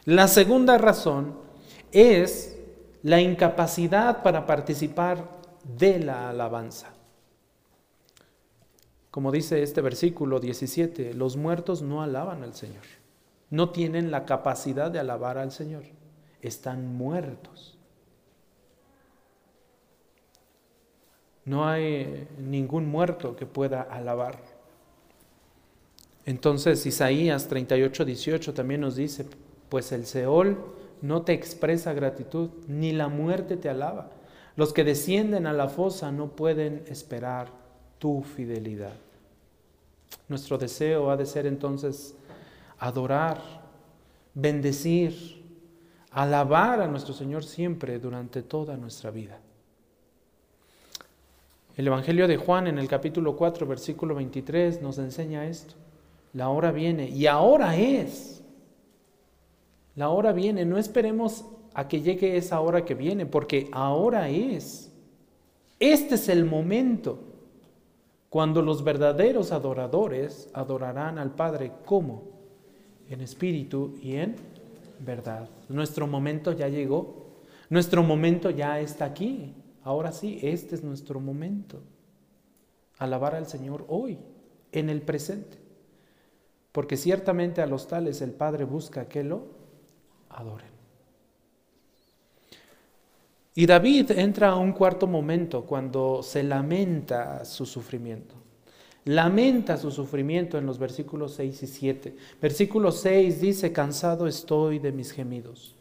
[0.04, 1.36] La segunda razón
[1.94, 2.57] es
[3.04, 5.30] la incapacidad para participar
[5.64, 6.94] de la alabanza.
[9.12, 12.84] Como dice este versículo 17, los muertos no alaban al Señor,
[13.50, 15.84] no tienen la capacidad de alabar al Señor,
[16.42, 17.78] están muertos.
[21.46, 24.38] No hay ningún muerto que pueda alabar.
[26.26, 29.26] Entonces Isaías 38, 18 también nos dice,
[29.70, 34.10] pues el Seol no te expresa gratitud, ni la muerte te alaba.
[34.56, 37.50] Los que descienden a la fosa no pueden esperar
[38.00, 38.94] tu fidelidad.
[40.28, 42.16] Nuestro deseo ha de ser entonces
[42.80, 43.40] adorar,
[44.34, 45.44] bendecir,
[46.12, 49.40] alabar a nuestro Señor siempre durante toda nuestra vida.
[51.76, 55.76] El Evangelio de Juan en el capítulo 4, versículo 23 nos enseña esto.
[56.34, 58.37] La hora viene y ahora es
[59.98, 61.44] la hora viene, no esperemos
[61.74, 64.94] a que llegue esa hora que viene, porque ahora es.
[65.80, 67.18] Este es el momento
[68.30, 72.26] cuando los verdaderos adoradores adorarán al Padre como
[73.10, 74.36] en espíritu y en
[75.00, 75.50] verdad.
[75.68, 77.42] Nuestro momento ya llegó,
[77.72, 79.56] nuestro momento ya está aquí.
[79.84, 81.82] Ahora sí, este es nuestro momento.
[83.00, 84.20] Alabar al Señor hoy,
[84.72, 85.58] en el presente.
[86.72, 89.57] Porque ciertamente a los tales el Padre busca que lo
[90.30, 90.78] adoren.
[93.58, 98.36] Y David entra a un cuarto momento cuando se lamenta su sufrimiento.
[99.06, 102.16] Lamenta su sufrimiento en los versículos 6 y 7.
[102.40, 105.76] Versículo 6 dice, cansado estoy de mis gemidos.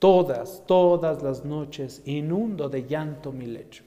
[0.00, 3.84] Todas, todas las noches inundo de llanto mi lecho.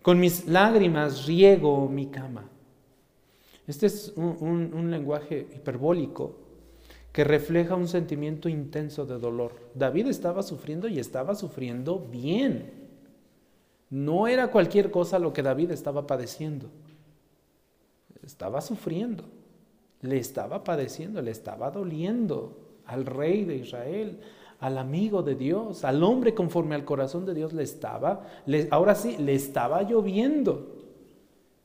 [0.00, 2.48] Con mis lágrimas riego mi cama.
[3.66, 6.47] Este es un, un lenguaje hiperbólico
[7.12, 9.52] que refleja un sentimiento intenso de dolor.
[9.74, 12.72] David estaba sufriendo y estaba sufriendo bien.
[13.90, 16.68] No era cualquier cosa lo que David estaba padeciendo.
[18.22, 19.24] Estaba sufriendo,
[20.02, 24.20] le estaba padeciendo, le estaba doliendo al rey de Israel,
[24.60, 28.26] al amigo de Dios, al hombre conforme al corazón de Dios le estaba,
[28.70, 30.76] ahora sí, le estaba lloviendo.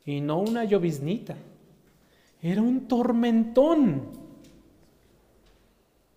[0.05, 1.35] Y no una lloviznita,
[2.41, 4.22] era un tormentón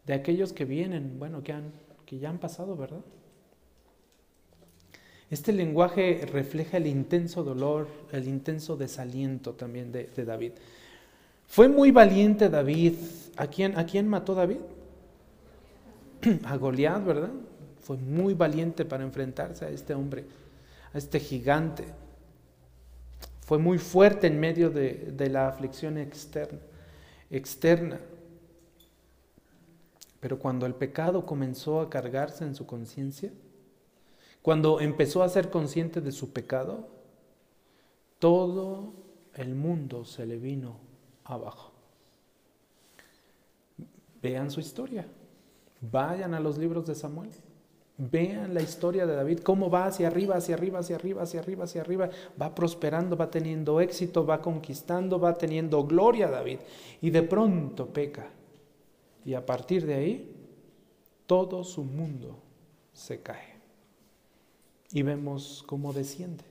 [0.06, 1.72] de aquellos que vienen, bueno, que, han,
[2.04, 3.00] que ya han pasado, ¿verdad?
[5.28, 10.52] Este lenguaje refleja el intenso dolor, el intenso desaliento también de, David.
[11.48, 12.94] Fue muy valiente David.
[13.36, 14.58] ¿A quién, ¿A quién mató David?
[16.44, 17.30] A Goliat, ¿verdad?
[17.80, 20.24] Fue muy valiente para enfrentarse a este hombre,
[20.92, 21.84] a este gigante.
[23.40, 26.58] Fue muy fuerte en medio de, de la aflicción externa,
[27.30, 27.98] externa.
[30.20, 33.32] Pero cuando el pecado comenzó a cargarse en su conciencia,
[34.42, 36.88] cuando empezó a ser consciente de su pecado,
[38.18, 38.94] todo
[39.34, 40.78] el mundo se le vino
[41.24, 41.72] abajo.
[44.22, 45.06] Vean su historia.
[45.80, 47.30] Vayan a los libros de Samuel.
[47.98, 51.64] Vean la historia de David, cómo va hacia arriba, hacia arriba, hacia arriba, hacia arriba,
[51.64, 52.10] hacia arriba.
[52.40, 56.58] Va prosperando, va teniendo éxito, va conquistando, va teniendo gloria David.
[57.00, 58.28] Y de pronto peca.
[59.26, 60.32] Y a partir de ahí,
[61.26, 62.38] todo su mundo
[62.94, 63.56] se cae.
[64.92, 66.44] Y vemos cómo desciende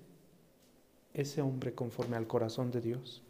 [1.13, 3.23] ese hombre conforme al corazón de Dios.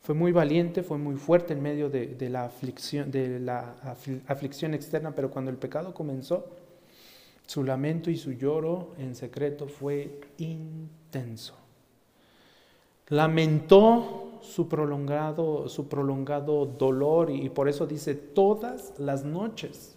[0.00, 3.74] Fue muy valiente, fue muy fuerte en medio de, la, aflicción, de la
[4.28, 6.46] aflicción externa, pero cuando el pecado comenzó,
[7.46, 11.56] su lamento y su lloro en secreto fue intenso.
[13.08, 19.96] Lamentó su prolongado, su prolongado dolor y por eso dice todas las noches,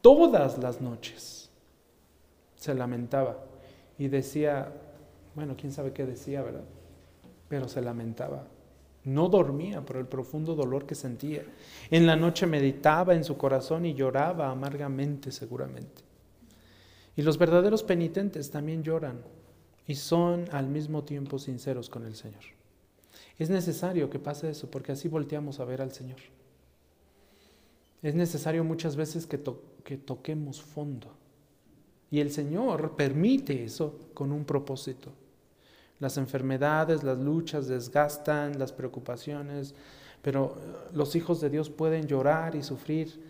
[0.00, 1.50] todas las noches
[2.56, 3.38] se lamentaba
[3.98, 4.72] y decía,
[5.34, 6.64] bueno, quién sabe qué decía, ¿verdad?
[7.48, 8.46] Pero se lamentaba.
[9.04, 11.42] No dormía por el profundo dolor que sentía.
[11.90, 16.02] En la noche meditaba en su corazón y lloraba amargamente seguramente.
[17.16, 19.20] Y los verdaderos penitentes también lloran
[19.86, 22.61] y son al mismo tiempo sinceros con el Señor.
[23.38, 26.18] Es necesario que pase eso porque así volteamos a ver al Señor.
[28.02, 29.40] Es necesario muchas veces que,
[29.84, 31.08] que toquemos fondo.
[32.10, 35.12] Y el Señor permite eso con un propósito.
[35.98, 39.74] Las enfermedades, las luchas desgastan, las preocupaciones,
[40.20, 43.22] pero eh, los hijos de Dios pueden llorar y sufrir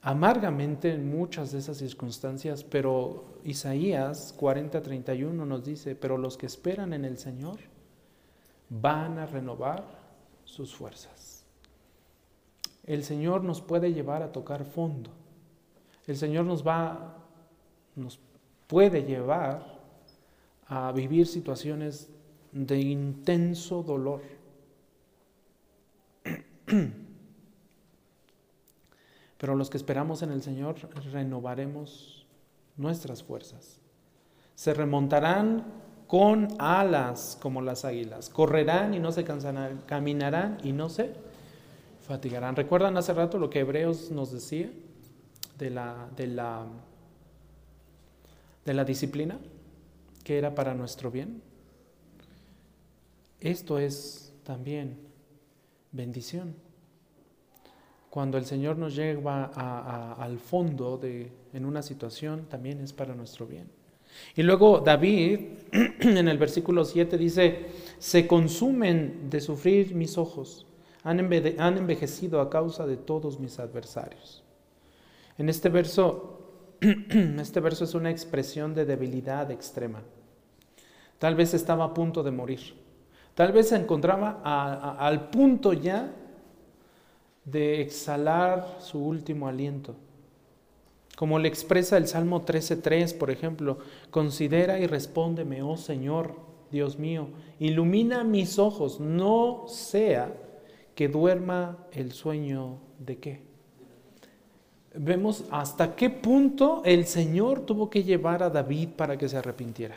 [0.00, 6.92] amargamente en muchas de esas circunstancias, pero Isaías 40:31 nos dice, pero los que esperan
[6.92, 7.58] en el Señor
[8.80, 9.84] van a renovar
[10.44, 11.44] sus fuerzas.
[12.84, 15.10] El Señor nos puede llevar a tocar fondo.
[16.06, 17.20] El Señor nos va
[17.96, 18.18] nos
[18.66, 19.78] puede llevar
[20.66, 22.10] a vivir situaciones
[22.52, 24.22] de intenso dolor.
[29.38, 30.76] Pero los que esperamos en el Señor
[31.12, 32.26] renovaremos
[32.76, 33.80] nuestras fuerzas.
[34.54, 35.83] Se remontarán
[36.14, 38.28] con alas como las águilas.
[38.28, 39.82] Correrán y no se cansarán.
[39.84, 41.12] Caminarán y no se
[42.06, 42.54] fatigarán.
[42.54, 44.70] ¿Recuerdan hace rato lo que Hebreos nos decía
[45.58, 46.66] de la, de la,
[48.64, 49.38] de la disciplina?
[50.22, 51.42] que era para nuestro bien.
[53.40, 54.96] Esto es también
[55.92, 56.54] bendición.
[58.08, 59.46] Cuando el Señor nos lleva
[60.14, 63.68] al fondo de, en una situación, también es para nuestro bien.
[64.34, 65.40] Y luego David,
[65.72, 67.66] en el versículo 7, dice,
[67.98, 70.66] se consumen de sufrir mis ojos,
[71.02, 74.42] han envejecido a causa de todos mis adversarios.
[75.36, 76.34] En este verso
[77.40, 80.02] este verso es una expresión de debilidad extrema.
[81.18, 82.60] Tal vez estaba a punto de morir.
[83.34, 84.40] Tal vez se encontraba
[84.98, 86.12] al punto ya
[87.44, 89.96] de exhalar su último aliento.
[91.16, 93.78] Como le expresa el Salmo 13.3, por ejemplo,
[94.10, 96.34] considera y respóndeme, oh Señor,
[96.70, 97.28] Dios mío,
[97.60, 100.32] ilumina mis ojos, no sea
[100.94, 103.54] que duerma el sueño de qué?
[104.94, 109.96] vemos hasta qué punto el Señor tuvo que llevar a David para que se arrepintiera.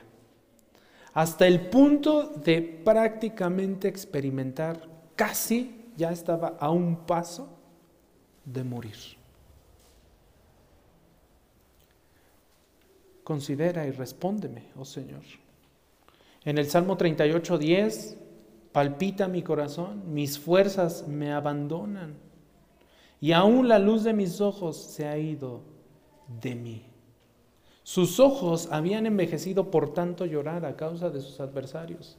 [1.13, 4.81] Hasta el punto de prácticamente experimentar,
[5.15, 7.49] casi ya estaba a un paso
[8.45, 8.95] de morir.
[13.27, 15.19] Considera y respóndeme, oh Señor.
[16.45, 18.17] En el Salmo 38, 10,
[18.71, 22.15] palpita mi corazón, mis fuerzas me abandonan
[23.19, 25.59] y aún la luz de mis ojos se ha ido
[26.41, 26.85] de mí.
[27.83, 32.17] Sus ojos habían envejecido por tanto llorar a causa de sus adversarios.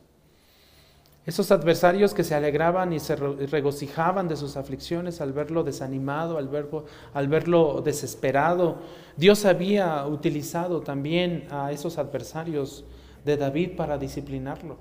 [1.28, 6.48] Esos adversarios que se alegraban y se regocijaban de sus aflicciones al verlo desanimado, al
[6.48, 8.76] verlo, al verlo desesperado.
[9.14, 12.86] Dios había utilizado también a esos adversarios
[13.26, 14.78] de David para disciplinarlo.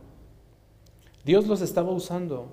[1.26, 2.48] Dios los estaba usando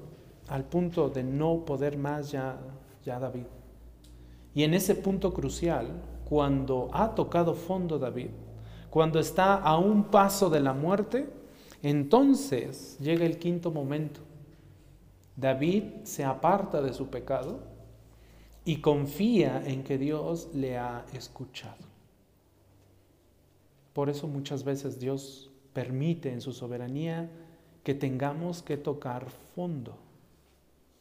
[0.48, 2.56] al punto de no poder más ya
[3.04, 3.46] ya David.
[4.56, 5.86] Y en ese punto crucial,
[6.28, 8.30] cuando ha tocado fondo David,
[8.90, 11.43] cuando está a un paso de la muerte,
[11.84, 14.20] entonces llega el quinto momento.
[15.36, 17.60] David se aparta de su pecado
[18.64, 21.84] y confía en que Dios le ha escuchado.
[23.92, 27.30] Por eso muchas veces Dios permite en su soberanía
[27.82, 29.98] que tengamos que tocar fondo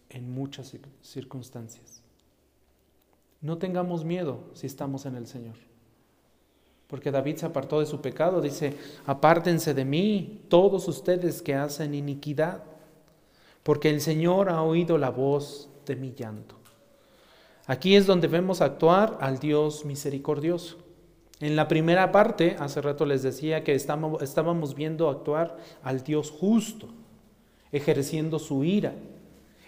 [0.10, 2.04] en muchas circunstancias.
[3.40, 5.56] No tengamos miedo si estamos en el Señor.
[6.94, 8.78] Porque David se apartó de su pecado, dice,
[9.08, 12.66] apártense de mí todos ustedes que hacen iniquidad,
[13.64, 16.56] porque el Señor ha oído la voz de mi llanto.
[17.66, 20.78] Aquí es donde vemos actuar al Dios misericordioso.
[21.40, 26.90] En la primera parte, hace rato les decía que estábamos viendo actuar al Dios justo,
[27.72, 28.94] ejerciendo su ira.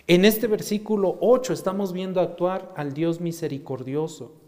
[0.05, 4.44] En este versículo 8 estamos viendo actuar al Dios misericordioso.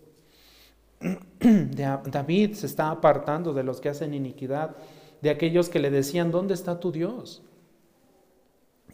[1.39, 4.75] David se está apartando de los que hacen iniquidad,
[5.21, 7.41] de aquellos que le decían, ¿dónde está tu Dios?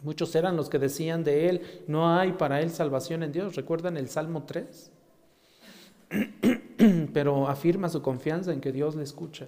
[0.03, 3.55] Muchos eran los que decían de él, no hay para él salvación en Dios.
[3.55, 4.91] ¿Recuerdan el Salmo 3?
[7.13, 9.47] Pero afirma su confianza en que Dios le escucha.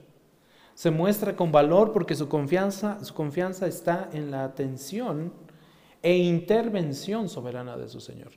[0.73, 5.33] Se muestra con valor porque su confianza, su confianza está en la atención
[6.01, 8.31] e intervención soberana de su Señor.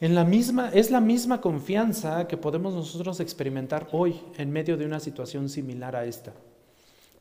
[0.00, 4.86] En la misma, es la misma confianza que podemos nosotros experimentar hoy en medio de
[4.86, 6.32] una situación similar a esta.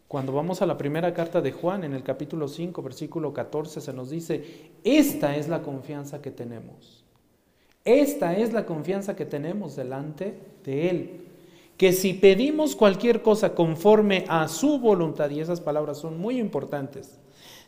[0.07, 3.91] Cuando vamos a la primera carta de Juan, en el capítulo 5, versículo 14, se
[3.91, 7.03] nos dice, esta es la confianza que tenemos.
[7.83, 11.21] Esta es la confianza que tenemos delante de Él.
[11.75, 17.19] Que si pedimos cualquier cosa conforme a su voluntad, y esas palabras son muy importantes,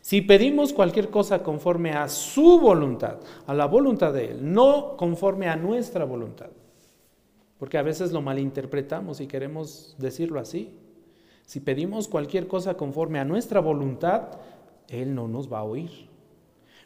[0.02, 5.46] si pedimos cualquier cosa conforme a su voluntad, a la voluntad de Él, no conforme
[5.46, 6.50] a nuestra voluntad,
[7.56, 10.76] porque a veces lo malinterpretamos y queremos decirlo así.
[11.46, 14.40] Si pedimos cualquier cosa conforme a nuestra voluntad,
[14.88, 16.08] Él no nos va a oír.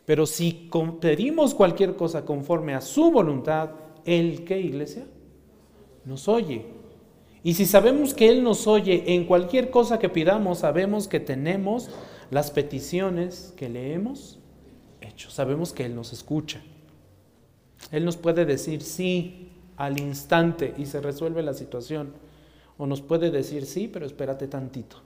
[0.04, 0.68] Pero si
[1.00, 3.70] pedimos cualquier cosa conforme a su voluntad,
[4.04, 5.06] Él, ¿qué iglesia?
[6.04, 6.66] Nos oye.
[7.42, 11.88] Y si sabemos que Él nos oye en cualquier cosa que pidamos, sabemos que tenemos
[12.30, 14.38] las peticiones que le hemos
[15.00, 15.30] hecho.
[15.30, 16.62] Sabemos que Él nos escucha.
[17.90, 22.12] Él nos puede decir sí al instante y se resuelve la situación.
[22.78, 24.98] O nos puede decir, sí, pero espérate tantito.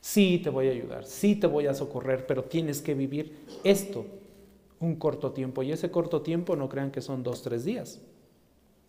[0.00, 4.06] Sí, te voy a ayudar, sí te voy a socorrer, pero tienes que vivir esto
[4.80, 5.62] un corto tiempo.
[5.62, 8.00] Y ese corto tiempo no crean que son dos, tres días.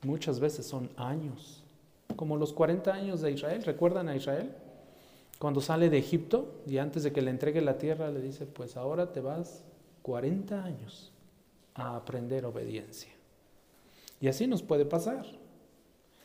[0.03, 1.63] Muchas veces son años.
[2.15, 3.63] Como los 40 años de Israel.
[3.63, 4.51] ¿Recuerdan a Israel?
[5.41, 8.77] Cuando sale de Egipto y antes de que le entregue la tierra le dice, pues
[8.77, 9.63] ahora te vas
[10.03, 11.11] 40 años
[11.73, 13.11] a aprender obediencia.
[14.19, 15.25] Y así nos puede pasar.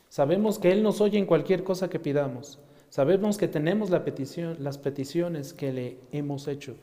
[0.07, 2.59] Sabemos que Él nos oye en cualquier cosa que pidamos.
[2.91, 6.75] Sabemos que tenemos las peticiones que le hemos hecho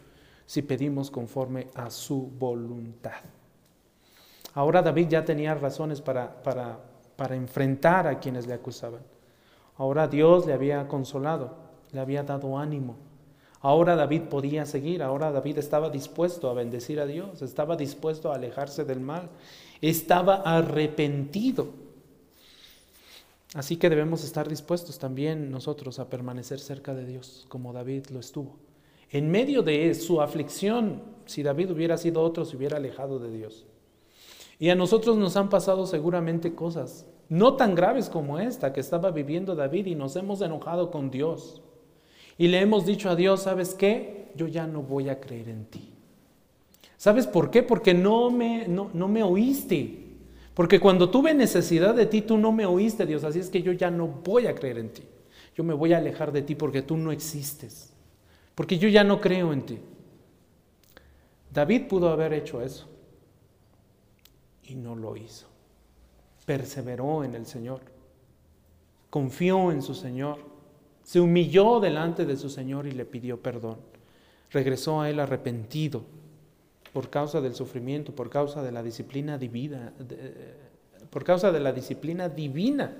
[0.45, 3.22] si pedimos conforme a su voluntad.
[4.55, 6.80] Ahora David ya tenía razones para, para,
[7.14, 9.03] para enfrentar a quienes le acusaban.
[9.76, 11.64] Ahora Dios le había consolado,
[11.95, 12.97] le había dado ánimo.
[13.61, 18.35] Ahora David podía seguir, ahora David estaba dispuesto a bendecir a Dios, estaba dispuesto a
[18.35, 19.31] alejarse del mal,
[19.81, 21.85] estaba arrepentido
[23.55, 28.19] Así que debemos estar dispuestos también nosotros a permanecer cerca de Dios, como David lo
[28.19, 28.57] estuvo.
[29.11, 33.65] En medio de su aflicción, si David hubiera sido otro, se hubiera alejado de Dios.
[34.59, 39.13] Y a nosotros nos han pasado seguramente cosas, no tan graves como esta que estaba
[39.13, 41.63] viviendo David y nos hemos enojado con Dios.
[42.37, 44.32] Y le hemos dicho a Dios, ¿sabes qué?
[44.35, 45.91] Yo ya no voy a creer en ti.
[46.97, 47.62] ¿Sabes por qué?
[47.62, 50.05] Porque no me, no, no me oíste.
[50.55, 53.24] Porque cuando tuve necesidad de ti, tú no me oíste, Dios.
[53.24, 55.03] Así es que yo ya no voy a creer en ti.
[55.57, 57.93] Yo me voy a alejar de ti porque tú no existes.
[58.55, 59.78] Porque yo ya no creo en ti.
[61.53, 62.89] David pudo haber hecho eso.
[64.64, 65.47] Y no lo hizo.
[66.47, 67.80] Perseveró en el Señor.
[69.11, 70.39] Confió en su Señor.
[71.05, 73.77] Se humilló delante de su Señor y le pidió perdón.
[74.51, 76.03] Regresó a él arrepentido
[76.93, 79.93] por causa del sufrimiento, por causa de la disciplina divina,
[81.11, 82.97] por causa de la disciplina divina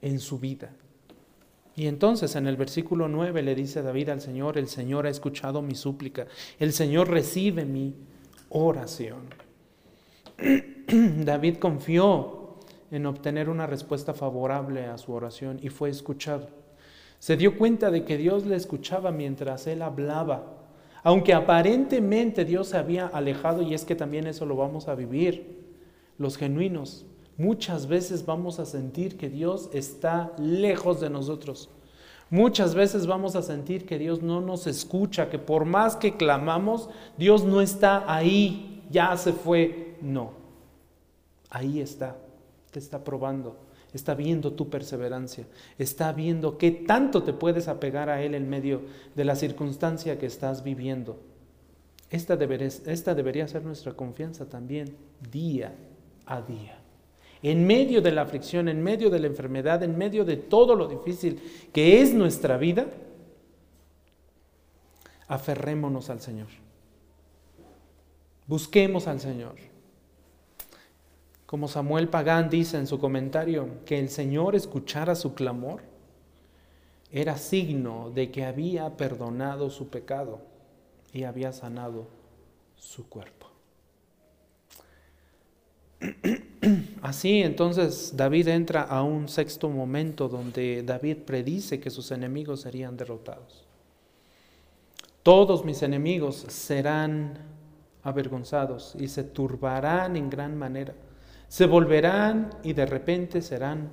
[0.00, 0.70] en su vida.
[1.74, 5.62] Y entonces en el versículo 9 le dice David al Señor, el Señor ha escuchado
[5.62, 6.26] mi súplica,
[6.58, 7.94] el Señor recibe mi
[8.50, 9.20] oración.
[11.24, 12.56] David confió
[12.90, 16.61] en obtener una respuesta favorable a su oración y fue escuchado.
[17.22, 20.62] Se dio cuenta de que Dios le escuchaba mientras él hablaba
[21.02, 25.62] aunque aparentemente Dios se había alejado, y es que también eso lo vamos a vivir,
[26.18, 27.04] los genuinos,
[27.36, 31.70] muchas veces vamos a sentir que Dios está lejos de nosotros.
[32.30, 36.88] Muchas veces vamos a sentir que Dios no nos escucha, que por más que clamamos,
[37.18, 39.96] Dios no está ahí, ya se fue.
[40.00, 40.32] No,
[41.50, 42.16] ahí está,
[42.70, 43.56] te está probando,
[43.94, 45.46] está viendo tu perseverancia,
[45.78, 48.82] está viendo qué tanto te puedes apegar a Él en medio
[49.14, 51.20] de la circunstancia que estás viviendo.
[52.10, 54.96] Esta esta debería ser nuestra confianza también
[55.30, 55.74] día
[56.26, 56.78] a día.
[57.42, 60.86] En medio de la aflicción, en medio de la enfermedad, en medio de todo lo
[60.86, 61.40] difícil
[61.72, 62.86] que es nuestra vida,
[65.26, 66.48] aferrémonos al Señor.
[68.46, 69.71] Busquemos al Señor.
[71.52, 75.82] Como Samuel Pagán dice en su comentario, que el Señor escuchara su clamor
[77.10, 80.40] era signo de que había perdonado su pecado
[81.12, 82.06] y había sanado
[82.76, 83.48] su cuerpo.
[87.02, 92.96] Así entonces David entra a un sexto momento donde David predice que sus enemigos serían
[92.96, 93.66] derrotados.
[95.22, 97.36] Todos mis enemigos serán
[98.02, 100.94] avergonzados y se turbarán en gran manera.
[101.52, 103.90] Se volverán y de repente serán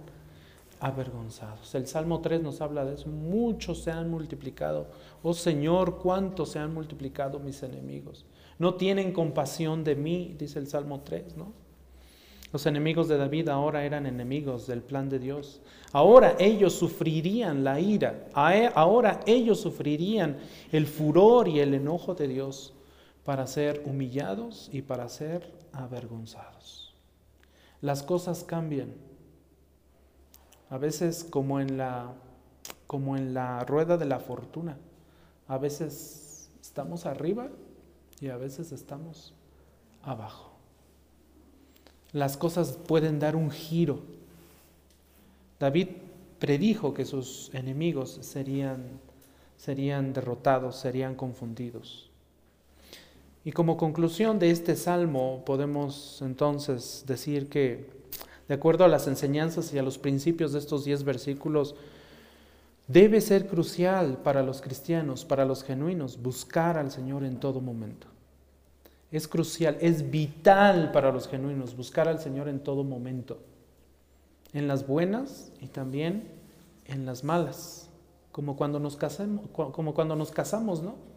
[0.79, 1.75] avergonzados.
[1.75, 3.09] El Salmo 3 nos habla de eso.
[3.09, 4.87] Muchos se han multiplicado.
[5.23, 8.25] Oh Señor, cuántos se han multiplicado mis enemigos.
[8.59, 11.51] No tienen compasión de mí, dice el Salmo 3, ¿no?
[12.53, 15.59] Los enemigos de David ahora eran enemigos del plan de Dios.
[15.91, 18.29] Ahora ellos sufrirían la ira.
[18.53, 20.37] E, ahora ellos sufrirían
[20.71, 22.73] el furor y el enojo de Dios
[23.25, 26.78] para ser humillados y para ser avergonzados.
[27.81, 28.93] Las cosas cambian.
[30.69, 32.13] A veces como en la
[32.87, 34.77] como en la rueda de la fortuna.
[35.47, 37.49] A veces estamos arriba
[38.19, 39.33] y a veces estamos
[40.03, 40.49] abajo
[42.11, 44.01] las cosas pueden dar un giro.
[45.59, 45.89] David
[46.39, 48.99] predijo que sus enemigos serían,
[49.57, 52.08] serían derrotados, serían confundidos.
[53.45, 57.89] Y como conclusión de este salmo podemos entonces decir que,
[58.47, 61.75] de acuerdo a las enseñanzas y a los principios de estos diez versículos,
[62.87, 68.07] debe ser crucial para los cristianos, para los genuinos, buscar al Señor en todo momento.
[69.11, 73.39] Es crucial, es vital para los genuinos buscar al Señor en todo momento,
[74.53, 76.27] en las buenas y también
[76.85, 77.89] en las malas,
[78.31, 79.49] como cuando nos casamos,
[80.83, 81.08] ¿no?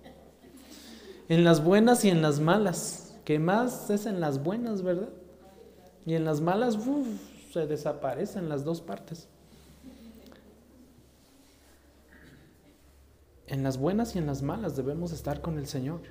[1.33, 5.09] En las buenas y en las malas, que más es en las buenas, ¿verdad?
[6.05, 6.77] Y en las malas
[7.51, 9.29] se desaparecen las dos partes.
[13.47, 16.03] En las buenas y en las malas debemos estar con el Señor.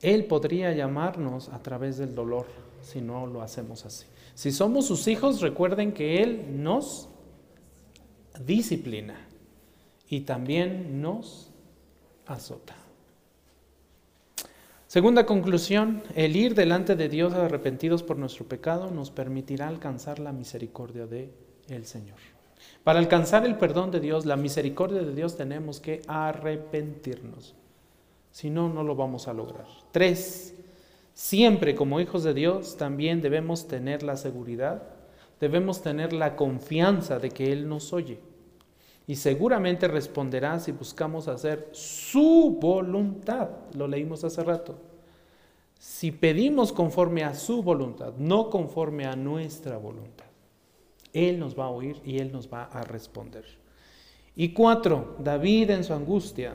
[0.00, 2.46] Él podría llamarnos a través del dolor
[2.82, 4.06] si no lo hacemos así.
[4.36, 7.08] Si somos sus hijos, recuerden que Él nos
[8.46, 9.26] disciplina
[10.06, 11.50] y también nos
[12.26, 12.76] azota.
[14.92, 20.32] Segunda conclusión, el ir delante de Dios arrepentidos por nuestro pecado nos permitirá alcanzar la
[20.32, 21.30] misericordia de
[21.70, 22.18] el Señor.
[22.84, 27.54] Para alcanzar el perdón de Dios, la misericordia de Dios tenemos que arrepentirnos.
[28.32, 29.64] Si no, no lo vamos a lograr.
[29.92, 30.52] Tres,
[31.14, 34.82] siempre como hijos de Dios también debemos tener la seguridad,
[35.40, 38.18] debemos tener la confianza de que Él nos oye.
[39.06, 43.50] Y seguramente responderá si buscamos hacer su voluntad.
[43.74, 44.76] Lo leímos hace rato.
[45.78, 50.26] Si pedimos conforme a su voluntad, no conforme a nuestra voluntad,
[51.12, 53.44] Él nos va a oír y Él nos va a responder.
[54.36, 56.54] Y cuatro, David en su angustia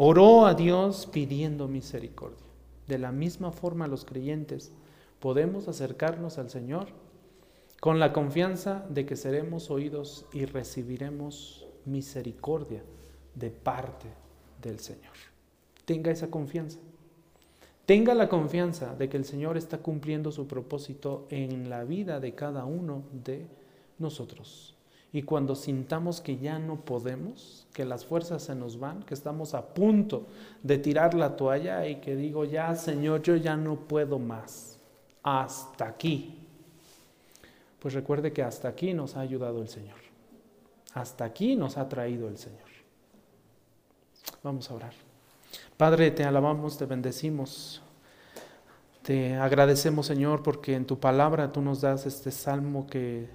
[0.00, 2.46] Oró a Dios pidiendo misericordia.
[2.86, 4.70] De la misma forma los creyentes
[5.18, 6.86] podemos acercarnos al Señor
[7.80, 12.82] con la confianza de que seremos oídos y recibiremos misericordia
[13.34, 14.08] de parte
[14.60, 15.14] del Señor.
[15.84, 16.78] Tenga esa confianza.
[17.86, 22.34] Tenga la confianza de que el Señor está cumpliendo su propósito en la vida de
[22.34, 23.46] cada uno de
[23.98, 24.74] nosotros.
[25.10, 29.54] Y cuando sintamos que ya no podemos, que las fuerzas se nos van, que estamos
[29.54, 30.26] a punto
[30.62, 34.78] de tirar la toalla y que digo, ya Señor, yo ya no puedo más,
[35.22, 36.37] hasta aquí.
[37.78, 39.98] Pues recuerde que hasta aquí nos ha ayudado el Señor.
[40.94, 42.68] Hasta aquí nos ha traído el Señor.
[44.42, 44.92] Vamos a orar.
[45.76, 47.82] Padre, te alabamos, te bendecimos.
[49.02, 53.28] Te agradecemos, Señor, porque en tu palabra tú nos das este salmo que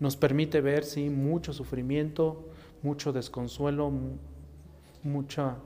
[0.00, 2.48] nos permite ver, sí, mucho sufrimiento,
[2.82, 3.92] mucho desconsuelo,
[5.02, 5.56] mucha,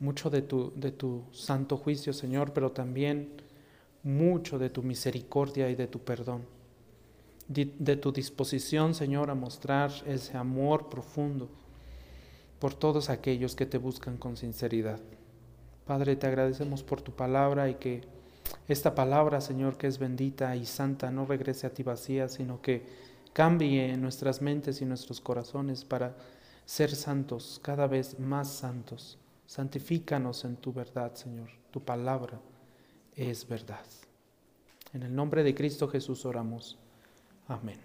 [0.00, 3.30] mucho de tu, de tu santo juicio, Señor, pero también
[4.02, 6.42] mucho de tu misericordia y de tu perdón,
[7.48, 11.48] de, tu disposición, Señor, a mostrar ese amor profundo
[12.58, 15.00] por todos aquellos que te buscan con sinceridad.
[15.86, 18.02] Padre, te agradecemos por tu palabra y que
[18.68, 22.84] esta palabra, Señor, que es bendita y santa, no regrese a ti vacía, sino que
[23.32, 26.16] cambie nuestras mentes y nuestros corazones para
[26.66, 29.18] ser santos, cada vez más santos.
[29.46, 32.38] Santifícanos en tu verdad, Señor, tu palabra
[33.18, 33.84] es verdad.
[34.92, 36.78] En el nombre de Cristo Jesús oramos.
[37.48, 37.78] Amén.